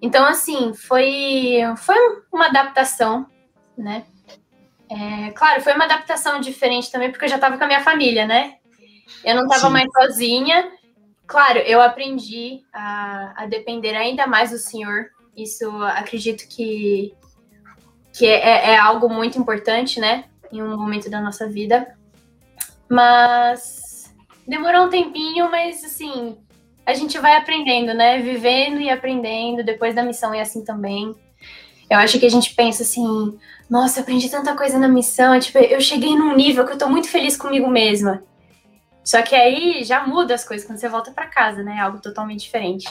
[0.00, 1.96] Então, assim, foi, foi
[2.32, 3.26] uma adaptação,
[3.76, 4.04] né?
[4.90, 8.26] É, claro, foi uma adaptação diferente também, porque eu já estava com a minha família,
[8.26, 8.56] né?
[9.24, 10.70] Eu não estava mais sozinha.
[11.26, 15.06] Claro, eu aprendi a, a depender ainda mais do Senhor.
[15.34, 17.14] Isso acredito que,
[18.12, 20.24] que é, é algo muito importante, né?
[20.52, 21.96] Em um momento da nossa vida.
[22.88, 24.14] Mas
[24.46, 26.36] demorou um tempinho, mas assim,
[26.84, 28.18] a gente vai aprendendo, né?
[28.18, 29.64] Vivendo e aprendendo.
[29.64, 31.14] Depois da missão é assim também.
[31.88, 33.38] Eu acho que a gente pensa assim,
[33.68, 35.38] nossa, aprendi tanta coisa na missão.
[35.38, 38.22] Tipo, eu cheguei num nível que eu tô muito feliz comigo mesma.
[39.04, 41.80] Só que aí já muda as coisas quando você volta para casa, né?
[41.80, 42.88] Algo totalmente diferente.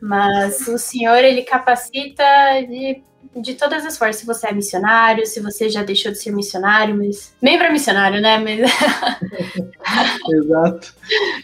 [0.00, 2.24] Mas o Senhor, ele capacita
[2.68, 3.02] de
[3.36, 6.96] de todas as formas, se você é missionário, se você já deixou de ser missionário,
[6.96, 7.34] mas.
[7.40, 8.38] Membro é missionário, né?
[8.38, 8.60] Mas...
[10.30, 10.94] Exato.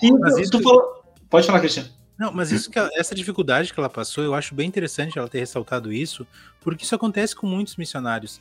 [0.03, 0.51] E mas isso...
[0.53, 1.03] tu falou.
[1.31, 1.89] Pode falar, Cristiano.
[2.18, 5.29] Não, mas isso que ela, essa dificuldade que ela passou, eu acho bem interessante ela
[5.29, 6.26] ter ressaltado isso,
[6.61, 8.39] porque isso acontece com muitos missionários.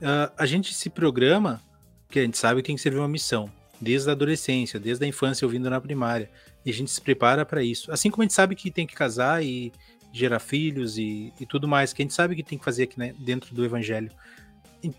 [0.00, 1.62] Uh, a gente se programa,
[2.08, 3.48] que a gente sabe que tem que servir uma missão,
[3.80, 6.28] desde a adolescência, desde a infância, ouvindo na primária,
[6.66, 7.92] e a gente se prepara para isso.
[7.92, 9.72] Assim como a gente sabe que tem que casar e
[10.12, 12.98] gerar filhos e, e tudo mais, que a gente sabe que tem que fazer aqui
[12.98, 14.10] né, dentro do evangelho.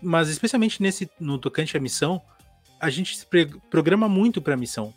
[0.00, 2.22] Mas especialmente nesse no tocante à missão,
[2.80, 3.26] a gente se
[3.70, 4.94] programa muito para a missão,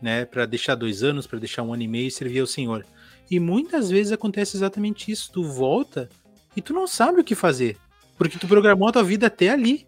[0.00, 0.24] né?
[0.24, 2.84] Para deixar dois anos, para deixar um ano e meio e servir ao Senhor.
[3.30, 5.30] E muitas vezes acontece exatamente isso.
[5.32, 6.08] Tu volta
[6.56, 7.76] e tu não sabe o que fazer,
[8.16, 9.86] porque tu programou a tua vida até ali.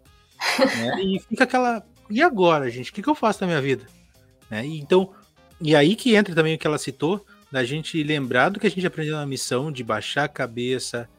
[0.77, 0.95] Né?
[1.03, 1.85] E fica aquela.
[2.09, 2.91] E agora, gente?
[2.91, 3.85] O que, que eu faço na minha vida?
[4.49, 4.65] Né?
[4.65, 5.13] E, então,
[5.61, 8.69] e aí que entra também o que ela citou da gente lembrar do que a
[8.69, 11.09] gente aprendeu na missão, de baixar a cabeça,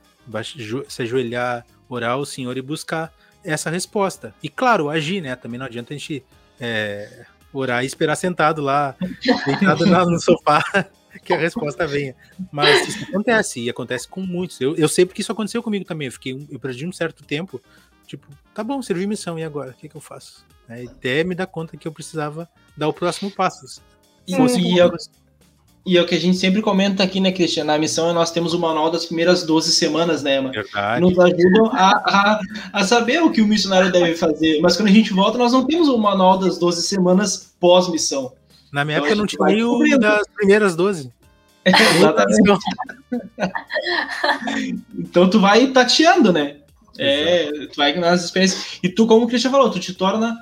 [0.88, 3.12] se ajoelhar, orar ao Senhor e buscar
[3.42, 4.34] essa resposta.
[4.42, 5.34] E claro, agir, né?
[5.34, 6.22] Também não adianta a gente
[6.60, 8.94] é, orar e esperar sentado lá,
[9.46, 10.62] deitado no sofá,
[11.24, 12.14] que a resposta venha.
[12.52, 14.60] Mas isso acontece, e acontece com muitos.
[14.60, 16.06] Eu, eu sei porque isso aconteceu comigo também.
[16.06, 17.60] Eu, fiquei, eu perdi um certo tempo,
[18.06, 19.70] tipo, tá bom, servi missão, e agora?
[19.70, 20.46] O que, que eu faço?
[20.68, 23.82] É, até me dar conta que eu precisava dar o próximo passo.
[24.26, 24.92] E, e, eu,
[25.84, 27.64] e é o que a gente sempre comenta aqui, né, Cristian?
[27.64, 30.52] Na missão nós temos o manual das primeiras 12 semanas, né, mano?
[30.52, 31.00] Verdade.
[31.00, 32.40] Nos ajudam a, a,
[32.72, 34.60] a, saber o que o missionário deve fazer.
[34.60, 38.32] Mas quando a gente volta, nós não temos o manual das 12 semanas pós-missão.
[38.70, 41.10] Na minha então, época não tinha nem o das primeiras 12.
[41.64, 42.42] É, exatamente.
[44.98, 46.56] então tu vai tateando, né?
[46.98, 48.78] É, tu vai nas experiências.
[48.82, 50.36] E tu, como o Cristian falou, tu te torna.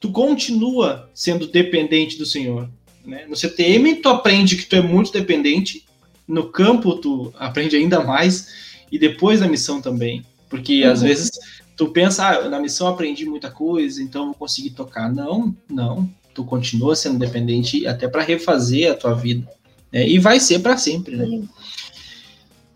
[0.00, 2.68] Tu continua sendo dependente do Senhor.
[3.04, 3.26] Né?
[3.28, 5.84] No CTM, tu aprende que tu é muito dependente,
[6.26, 8.48] no campo tu aprende ainda mais,
[8.90, 10.24] e depois da missão também.
[10.48, 10.92] Porque uhum.
[10.92, 11.30] às vezes
[11.76, 15.12] tu pensa, ah, na missão aprendi muita coisa, então vou conseguir tocar.
[15.12, 16.08] Não, não.
[16.34, 19.48] Tu continua sendo dependente até para refazer a tua vida.
[19.92, 20.08] Né?
[20.08, 21.24] E vai ser para sempre, né?
[21.24, 21.48] Uhum.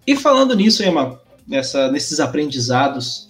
[0.07, 3.29] E falando nisso, Emma, nessa, nesses aprendizados,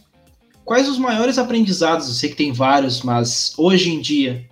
[0.65, 2.09] quais os maiores aprendizados?
[2.09, 4.45] Eu sei que tem vários, mas hoje em dia,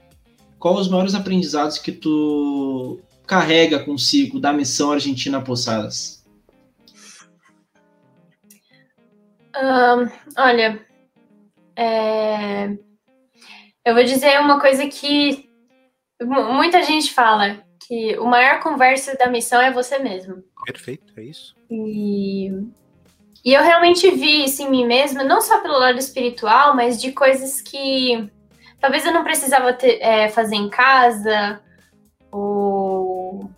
[0.62, 6.24] qual os maiores aprendizados que tu carrega consigo da missão Argentina Poçadas?
[9.56, 10.08] Um,
[10.40, 10.86] olha,
[11.74, 12.78] é...
[13.84, 15.50] eu vou dizer uma coisa que
[16.24, 20.44] muita gente fala, que o maior conversa da missão é você mesmo.
[20.64, 21.56] Perfeito, é isso.
[21.68, 22.52] E,
[23.44, 27.10] e eu realmente vi isso em mim mesma, não só pelo lado espiritual, mas de
[27.10, 28.30] coisas que
[28.82, 31.60] talvez eu não precisava ter, é, fazer em casa,
[32.32, 33.48] ou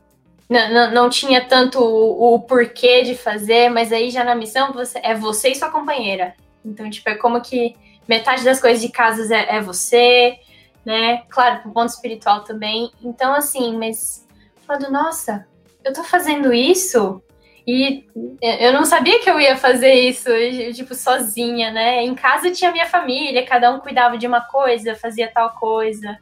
[0.49, 4.75] não, não, não tinha tanto o, o, porquê de fazer, mas aí já na missão
[4.75, 6.35] você, é você e sua companheira.
[6.63, 7.75] Então, tipo, é como que
[8.07, 10.39] metade das coisas de casa é, é você,
[10.85, 11.23] né?
[11.31, 12.93] Claro, pro ponto espiritual também.
[13.03, 14.29] Então, assim, mas
[14.67, 15.47] falando, nossa,
[15.83, 17.23] eu tô fazendo isso
[17.67, 18.05] e
[18.43, 20.29] eu não sabia que eu ia fazer isso,
[20.75, 22.05] tipo, sozinha, né?
[22.05, 26.19] Em casa tinha minha família, cada um cuidava de uma coisa, fazia tal coisa.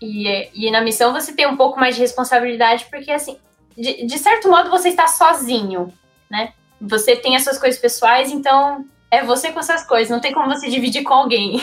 [0.00, 3.38] E, e na missão você tem um pouco mais de responsabilidade, porque, assim,
[3.76, 5.92] de, de certo modo você está sozinho,
[6.28, 6.52] né?
[6.80, 10.48] Você tem as suas coisas pessoais, então é você com essas coisas, não tem como
[10.48, 11.60] você dividir com alguém.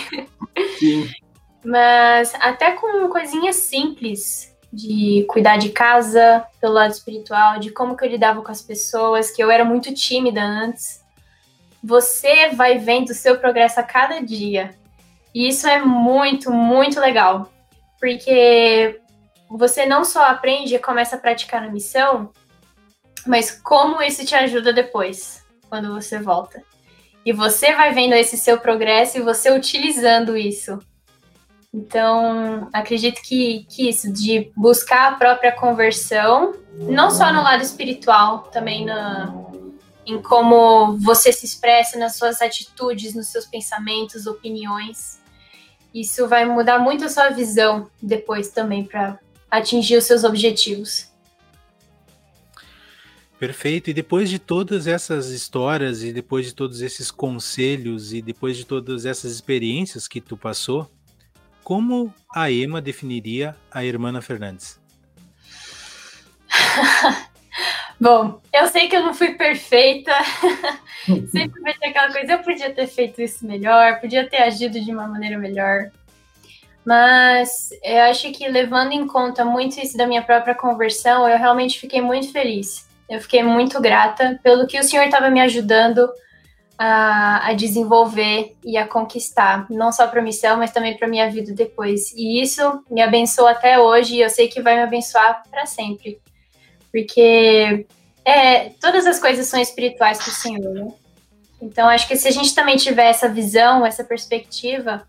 [0.78, 1.10] Sim.
[1.66, 8.06] Mas até com coisinhas simples de cuidar de casa pelo lado espiritual, de como que
[8.06, 11.04] eu lidava com as pessoas, que eu era muito tímida antes.
[11.84, 14.76] Você vai vendo o seu progresso a cada dia.
[15.34, 17.52] E isso é muito, muito legal.
[18.00, 19.00] Porque
[19.50, 22.32] você não só aprende e começa a praticar na missão,
[23.26, 26.62] mas como isso te ajuda depois, quando você volta.
[27.26, 30.80] E você vai vendo esse seu progresso e você utilizando isso.
[31.74, 38.40] Então, acredito que, que isso, de buscar a própria conversão, não só no lado espiritual,
[38.52, 39.32] também na,
[40.06, 45.20] em como você se expressa nas suas atitudes, nos seus pensamentos, opiniões.
[45.94, 51.10] Isso vai mudar muito a sua visão depois também para atingir os seus objetivos.
[53.40, 53.90] Perfeito.
[53.90, 58.66] E depois de todas essas histórias e depois de todos esses conselhos e depois de
[58.66, 60.90] todas essas experiências que tu passou,
[61.70, 64.80] como a Ema definiria a Irmã Fernandes?
[68.02, 70.12] Bom, eu sei que eu não fui perfeita.
[71.30, 74.92] Sempre vai ter aquela coisa, eu podia ter feito isso melhor, podia ter agido de
[74.92, 75.92] uma maneira melhor.
[76.84, 81.80] Mas eu acho que levando em conta muito isso da minha própria conversão, eu realmente
[81.80, 86.08] fiquei muito feliz eu fiquei muito grata pelo que o senhor estava me ajudando
[86.80, 91.54] a, a, desenvolver e a conquistar, não só para missão, mas também para minha vida
[91.54, 92.14] depois.
[92.14, 96.22] E isso me abençoa até hoje e eu sei que vai me abençoar para sempre.
[96.90, 97.86] Porque
[98.24, 100.88] é, todas as coisas são espirituais para o Senhor, né?
[101.62, 105.06] Então, acho que se a gente também tiver essa visão, essa perspectiva,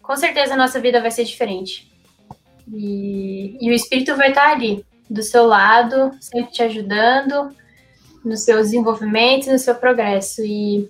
[0.00, 1.92] com certeza a nossa vida vai ser diferente.
[2.72, 7.54] E, e o Espírito vai estar ali, do seu lado, sempre te ajudando
[8.24, 10.40] no seu desenvolvimento, no seu progresso.
[10.42, 10.88] E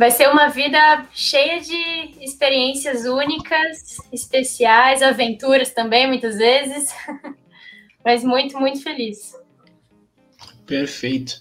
[0.00, 6.88] vai ser uma vida cheia de experiências únicas, especiais, aventuras também, muitas vezes.
[8.02, 9.34] Mas muito, muito feliz.
[10.64, 11.38] Perfeito.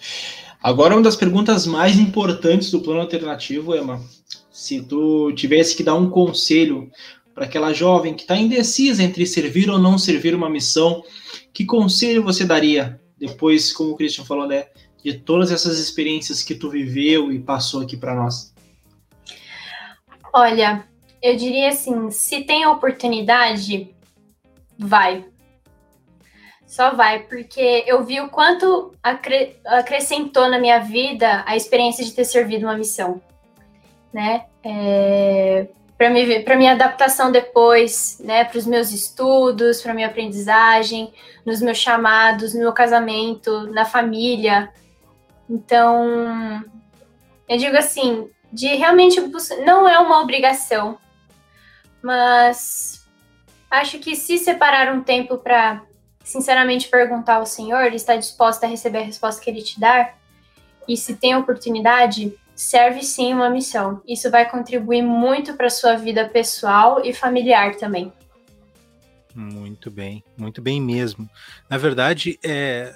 [0.61, 4.03] Agora, uma das perguntas mais importantes do plano alternativo, Emma.
[4.51, 6.91] Se tu tivesse que dar um conselho
[7.33, 11.01] para aquela jovem que está indecisa entre servir ou não servir uma missão,
[11.53, 14.65] que conselho você daria depois, como o Christian falou, né,
[15.03, 18.53] de todas essas experiências que tu viveu e passou aqui para nós?
[20.33, 20.83] Olha,
[21.21, 23.93] eu diria assim, se tem oportunidade,
[24.77, 25.25] vai.
[26.65, 32.13] Só vai, porque eu vi o quanto acre acrescentou na minha vida a experiência de
[32.13, 33.19] ter servido uma missão,
[34.13, 34.45] né?
[34.63, 41.11] É, para me para minha adaptação depois, né, para os meus estudos, para minha aprendizagem,
[41.43, 44.71] nos meus chamados, no meu casamento, na família.
[45.49, 46.63] Então,
[47.47, 49.19] eu digo assim, de realmente
[49.65, 50.97] não é uma obrigação,
[52.01, 53.05] mas
[53.69, 55.81] acho que se separar um tempo para
[56.23, 60.13] sinceramente perguntar ao Senhor, está disposta a receber a resposta que ele te dá,
[60.87, 64.01] e se tem oportunidade, serve sim uma missão.
[64.07, 68.13] Isso vai contribuir muito para sua vida pessoal e familiar também.
[69.33, 71.29] Muito bem, muito bem mesmo.
[71.69, 72.93] Na verdade, é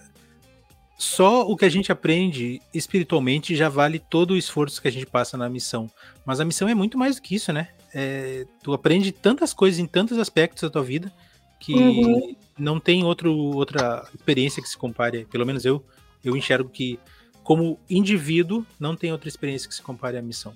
[1.04, 5.06] só o que a gente aprende espiritualmente já vale todo o esforço que a gente
[5.06, 5.90] passa na missão.
[6.26, 7.70] Mas a missão é muito mais do que isso, né?
[7.94, 11.12] É, tu aprende tantas coisas em tantos aspectos da tua vida
[11.60, 12.36] que uhum.
[12.58, 15.26] não tem outro, outra experiência que se compare.
[15.26, 15.86] Pelo menos eu,
[16.24, 17.00] eu enxergo que
[17.44, 20.54] como indivíduo, não tem outra experiência que se compare à missão.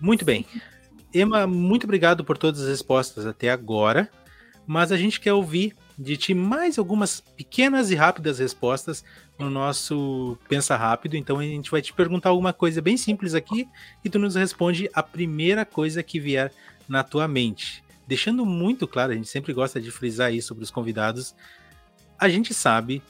[0.00, 0.46] Muito bem.
[1.12, 4.08] Emma, muito obrigado por todas as respostas até agora,
[4.64, 9.04] mas a gente quer ouvir de ti mais algumas pequenas e rápidas respostas
[9.40, 11.16] no nosso Pensa Rápido.
[11.16, 13.66] Então a gente vai te perguntar alguma coisa bem simples aqui
[14.04, 16.52] e tu nos responde a primeira coisa que vier
[16.88, 17.82] na tua mente.
[18.06, 21.34] Deixando muito claro, a gente sempre gosta de frisar isso para os convidados.
[22.18, 23.02] A gente sabe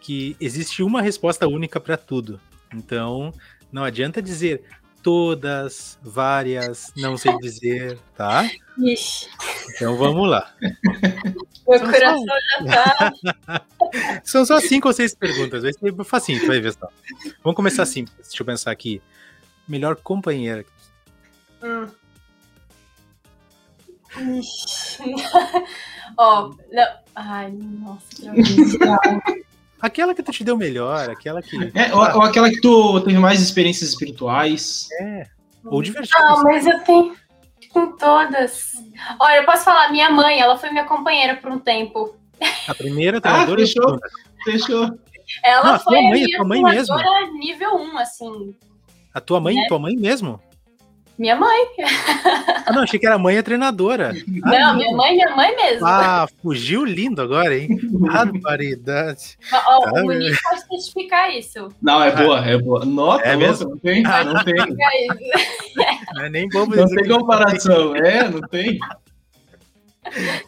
[0.00, 2.40] que existe uma resposta única para tudo.
[2.72, 3.32] Então,
[3.70, 4.62] não adianta dizer
[5.02, 8.50] todas, várias, não sei dizer, tá?
[8.78, 9.28] Ixi.
[9.74, 10.54] Então vamos lá.
[11.66, 12.34] Meu São coração só...
[12.66, 12.74] já
[13.46, 13.62] tá.
[14.24, 16.88] São só cinco ou seis perguntas, vai ser facinho, vai ver só.
[17.42, 19.00] Vamos começar assim, deixa eu pensar aqui.
[19.66, 20.64] Melhor companheira.
[21.62, 21.86] Hum.
[26.16, 26.86] Ó, oh, não.
[27.14, 28.06] Ai, nossa,
[29.80, 31.56] Aquela que tu te deu melhor, aquela que.
[31.74, 34.88] É, ou, ou, aquela que tu teve mais experiências espirituais.
[35.00, 35.26] É.
[35.64, 36.22] Ou divertidas.
[36.22, 37.16] Ah, mas eu tenho
[37.74, 38.72] com todas.
[39.18, 42.14] Olha, eu posso falar, minha mãe, ela foi minha companheira por um tempo.
[42.68, 43.60] A primeira treinadora?
[43.60, 43.98] Ah, fechou.
[44.44, 44.98] Fechou.
[45.42, 46.96] Ela ah, foi a mãe, minha mãe mesmo.
[47.38, 48.54] nível 1, assim.
[49.12, 49.66] A tua mãe, né?
[49.68, 50.40] tua mãe mesmo?
[51.18, 51.66] Minha mãe.
[52.66, 54.12] Ah, não, achei que era mãe a treinadora.
[54.26, 55.86] Não, ah, minha mãe, minha mãe mesmo.
[55.86, 57.78] Ah, fugiu lindo agora, hein?
[57.92, 59.36] Barbaridade.
[59.52, 61.68] Ó, tá o Muniz pode certificar isso.
[61.80, 62.84] Não, é boa, é boa.
[62.84, 63.70] Nota, é mesmo?
[63.70, 64.54] não tem, ah, não tem.
[66.14, 68.78] Não é nem bobo Não tem comparação, é, não tem.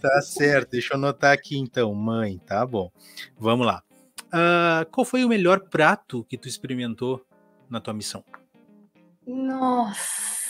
[0.01, 2.91] Tá certo, deixa eu anotar aqui então, mãe, tá bom.
[3.39, 3.83] Vamos lá.
[4.27, 7.23] Uh, qual foi o melhor prato que tu experimentou
[7.69, 8.25] na tua missão?
[9.27, 10.46] Nossa.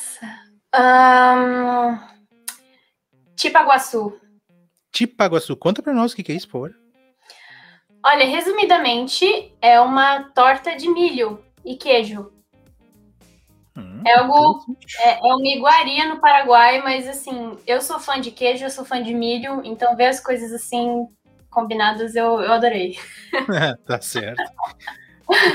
[0.75, 1.99] Um,
[3.37, 4.19] Tipaguaçu.
[4.91, 5.57] Tipaguaçu.
[5.57, 6.75] Conta pra nós o que é isso, por
[8.05, 12.33] Olha, resumidamente, é uma torta de milho e queijo.
[13.77, 14.65] Hum, é algo.
[15.01, 18.85] É, é uma iguaria no Paraguai, mas assim, eu sou fã de queijo, eu sou
[18.85, 21.09] fã de milho, então ver as coisas assim
[21.51, 22.99] combinadas eu, eu adorei.
[23.87, 24.43] tá certo.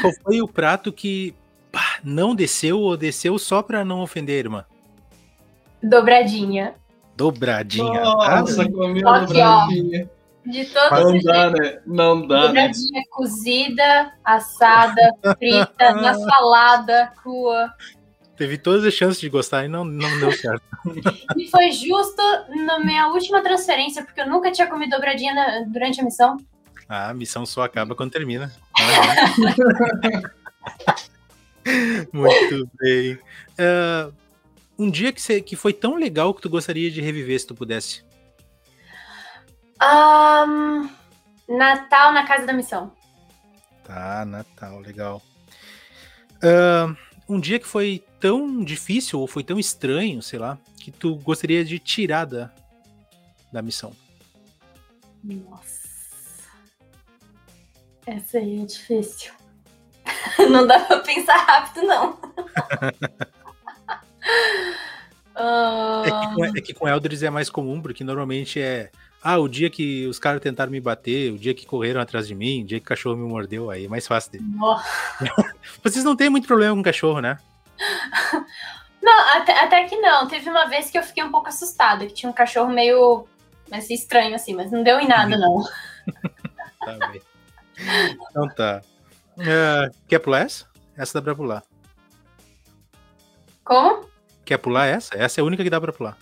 [0.02, 1.34] Qual foi o prato que
[1.72, 4.66] pá, não desceu ou desceu só para não ofender, irmã?
[5.82, 6.76] Dobradinha.
[7.16, 8.02] Dobradinha.
[8.02, 10.10] Nossa, ah, comeu dobradinha.
[10.46, 11.80] De todos Não dá, né?
[11.86, 13.06] Não dá, Dobradinha né?
[13.12, 15.02] cozida, assada,
[15.38, 17.72] frita, na salada, crua.
[18.36, 20.64] Teve todas as chances de gostar e não, não deu certo.
[21.38, 22.22] e foi justo
[22.66, 26.38] na minha última transferência, porque eu nunca tinha comido dobradinha na, durante a missão.
[26.90, 28.52] Ah, a missão só acaba quando termina.
[32.12, 33.20] Muito bem.
[33.60, 34.12] Uh,
[34.82, 37.54] um dia que, você, que foi tão legal que tu gostaria de reviver se tu
[37.54, 38.04] pudesse?
[39.80, 40.90] Um,
[41.48, 42.92] Natal na Casa da Missão.
[43.84, 45.22] Tá, Natal, legal.
[46.38, 46.98] Uh,
[47.30, 51.64] um dia que foi tão difícil ou foi tão estranho, sei lá, que tu gostaria
[51.64, 52.52] de tirar da,
[53.52, 53.94] da missão?
[55.24, 55.90] Nossa.
[58.08, 59.32] Essa aí é difícil.
[60.50, 62.20] não dá pra pensar rápido, não.
[65.36, 66.06] Uh...
[66.06, 68.92] É, que com, é que com Eldris é mais comum, porque normalmente é.
[69.24, 72.34] Ah, o dia que os caras tentaram me bater, o dia que correram atrás de
[72.34, 74.46] mim, o dia que o cachorro me mordeu, aí é mais fácil dele.
[75.84, 77.38] Vocês não têm muito problema com cachorro, né?
[79.02, 80.28] Não, até, até, que não.
[80.28, 83.28] Teve uma vez que eu fiquei um pouco assustada, que tinha um cachorro meio
[83.72, 85.64] assim, estranho, assim, mas não deu em nada, não.
[86.86, 87.22] tá bem.
[88.30, 88.82] Então tá.
[89.38, 90.68] Uh, quer pular essa?
[90.96, 91.64] Essa dá pra pular.
[93.64, 94.11] Como?
[94.46, 95.16] Quer pular essa?
[95.16, 96.18] Essa é a única que dá pra pular.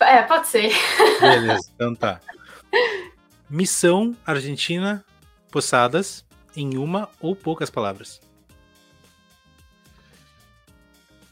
[0.00, 0.72] É, pode ser.
[1.20, 2.20] Beleza, então tá.
[3.48, 5.04] Missão Argentina
[5.50, 6.24] Posadas
[6.54, 8.20] em uma ou poucas palavras.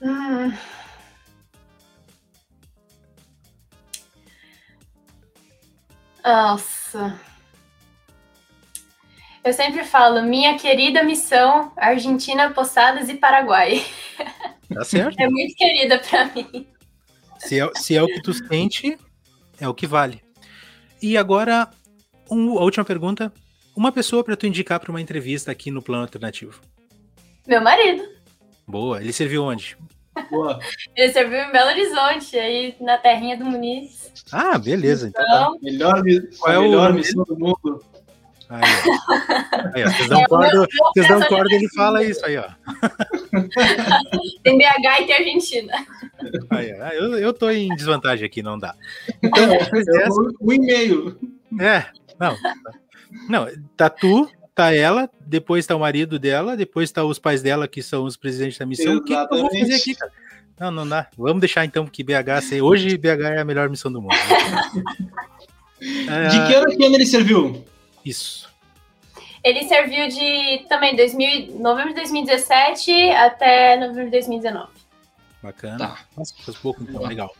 [0.00, 0.52] Hum.
[6.24, 7.20] Nossa.
[9.44, 13.84] Eu sempre falo, minha querida missão Argentina, Posadas e Paraguai.
[14.72, 15.18] Tá certo.
[15.20, 16.66] É muito querida para mim.
[17.38, 18.98] Se é, se é o que tu sente,
[19.60, 20.22] é o que vale.
[21.00, 21.68] E agora,
[22.30, 23.32] um, a última pergunta.
[23.76, 26.60] Uma pessoa para tu indicar para uma entrevista aqui no Plano Alternativo.
[27.46, 28.02] Meu marido.
[28.66, 29.02] Boa.
[29.02, 29.76] Ele serviu onde?
[30.30, 30.58] Boa.
[30.96, 34.10] Ele serviu em Belo Horizonte, aí na terrinha do Muniz.
[34.32, 35.08] Ah, beleza.
[35.08, 35.58] Então, tá.
[35.62, 36.02] então melhor,
[36.38, 37.84] qual é a melhor missão do mundo.
[38.48, 39.74] Aí, ó.
[39.74, 39.90] Aí, ó.
[39.90, 42.48] Vocês dão é, corda, vocês dão corda ele fala isso aí, ó.
[44.42, 45.72] Tem BH e tem Argentina.
[46.50, 46.88] Aí, ó.
[46.88, 48.74] Eu, eu tô em desvantagem aqui, não dá.
[49.22, 50.08] Então, é,
[50.40, 51.18] um e-mail.
[51.60, 51.86] É,
[52.18, 52.36] não.
[53.28, 57.66] Não, tá tu, tá ela, depois tá o marido dela, depois tá os pais dela,
[57.66, 58.92] que são os presidentes da missão.
[58.92, 59.24] Exatamente.
[59.24, 60.12] O que, eu vou fazer aqui, cara?
[60.58, 61.08] Não, não dá.
[61.16, 62.62] Vamos deixar então que BH ser.
[62.62, 64.14] Hoje BH é a melhor missão do mundo.
[65.78, 67.64] De que ano que ano ele serviu?
[68.06, 68.48] Isso.
[69.42, 74.68] Ele serviu de também 2000, novembro de 2017 até novembro de 2019.
[75.42, 75.78] Bacana.
[75.78, 75.98] Tá.
[76.16, 77.34] Nossa, faz pouco então, legal.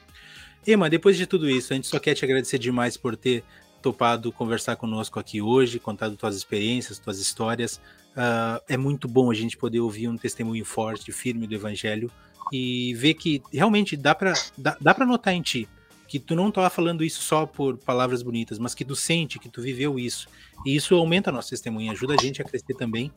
[0.67, 3.45] Ema, depois de tudo isso, a gente só quer te agradecer demais por ter
[3.81, 7.77] topado conversar conosco aqui hoje, contado tuas experiências, tuas histórias.
[8.17, 12.11] Uh, é muito bom a gente poder ouvir um testemunho forte, firme do Evangelho
[12.53, 15.69] e ver que realmente dá para dá, dá para notar em ti
[16.07, 19.49] que tu não tá falando isso só por palavras bonitas, mas que tu sente, que
[19.49, 20.29] tu viveu isso.
[20.65, 23.13] E isso aumenta a nossa testemunha, ajuda a gente a crescer também.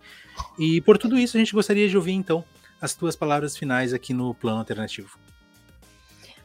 [0.58, 2.44] E por tudo isso, a gente gostaria de ouvir, então,
[2.82, 5.18] as tuas palavras finais aqui no Plano Alternativo.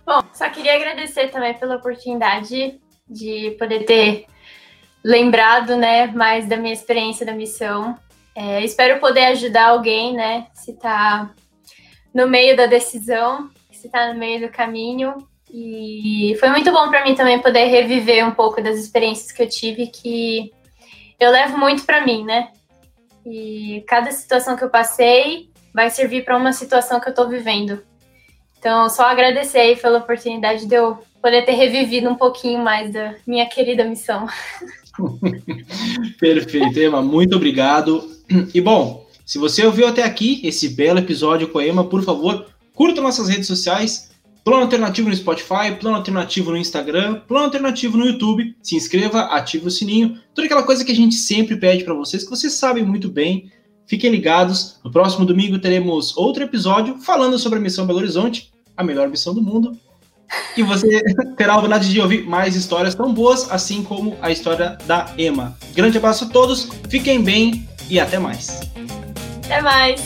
[0.05, 2.79] Bom, só queria agradecer também pela oportunidade
[3.09, 4.27] de poder ter
[5.03, 7.99] lembrado, né, mais da minha experiência da missão.
[8.35, 11.35] É, espero poder ajudar alguém, né, se tá
[12.13, 15.17] no meio da decisão, se tá no meio do caminho,
[15.57, 19.49] e foi muito bom para mim também poder reviver um pouco das experiências que eu
[19.49, 20.53] tive que
[21.21, 22.49] eu levo muito para mim, né?
[23.25, 27.79] E cada situação que eu passei, vai servir para uma situação que eu estou vivendo.
[28.59, 33.15] Então, só agradecer aí pela oportunidade de eu poder ter revivido um pouquinho mais da
[33.25, 34.27] minha querida missão.
[36.19, 38.11] Perfeito, Ema, muito obrigado.
[38.53, 42.47] E bom, se você ouviu até aqui esse belo episódio com a Ema, por favor,
[42.75, 44.14] curta nossas redes sociais,
[44.45, 48.55] Plano Alternativo no Spotify, Plano Alternativo no Instagram, Plano Alternativo no YouTube.
[48.63, 52.25] Se inscreva, ative o sininho, toda aquela coisa que a gente sempre pede para vocês,
[52.25, 53.51] que vocês sabem muito bem.
[53.87, 54.79] Fiquem ligados.
[54.85, 59.35] No próximo domingo teremos outro episódio falando sobre a missão Belo Horizonte, a melhor missão
[59.35, 59.73] do mundo.
[60.57, 61.03] E você
[61.39, 65.57] terá a oportunidade de ouvir mais histórias tão boas, assim como a história da Emma.
[65.75, 68.61] Grande abraço a todos, fiquem bem e até mais.
[69.45, 70.03] Até mais.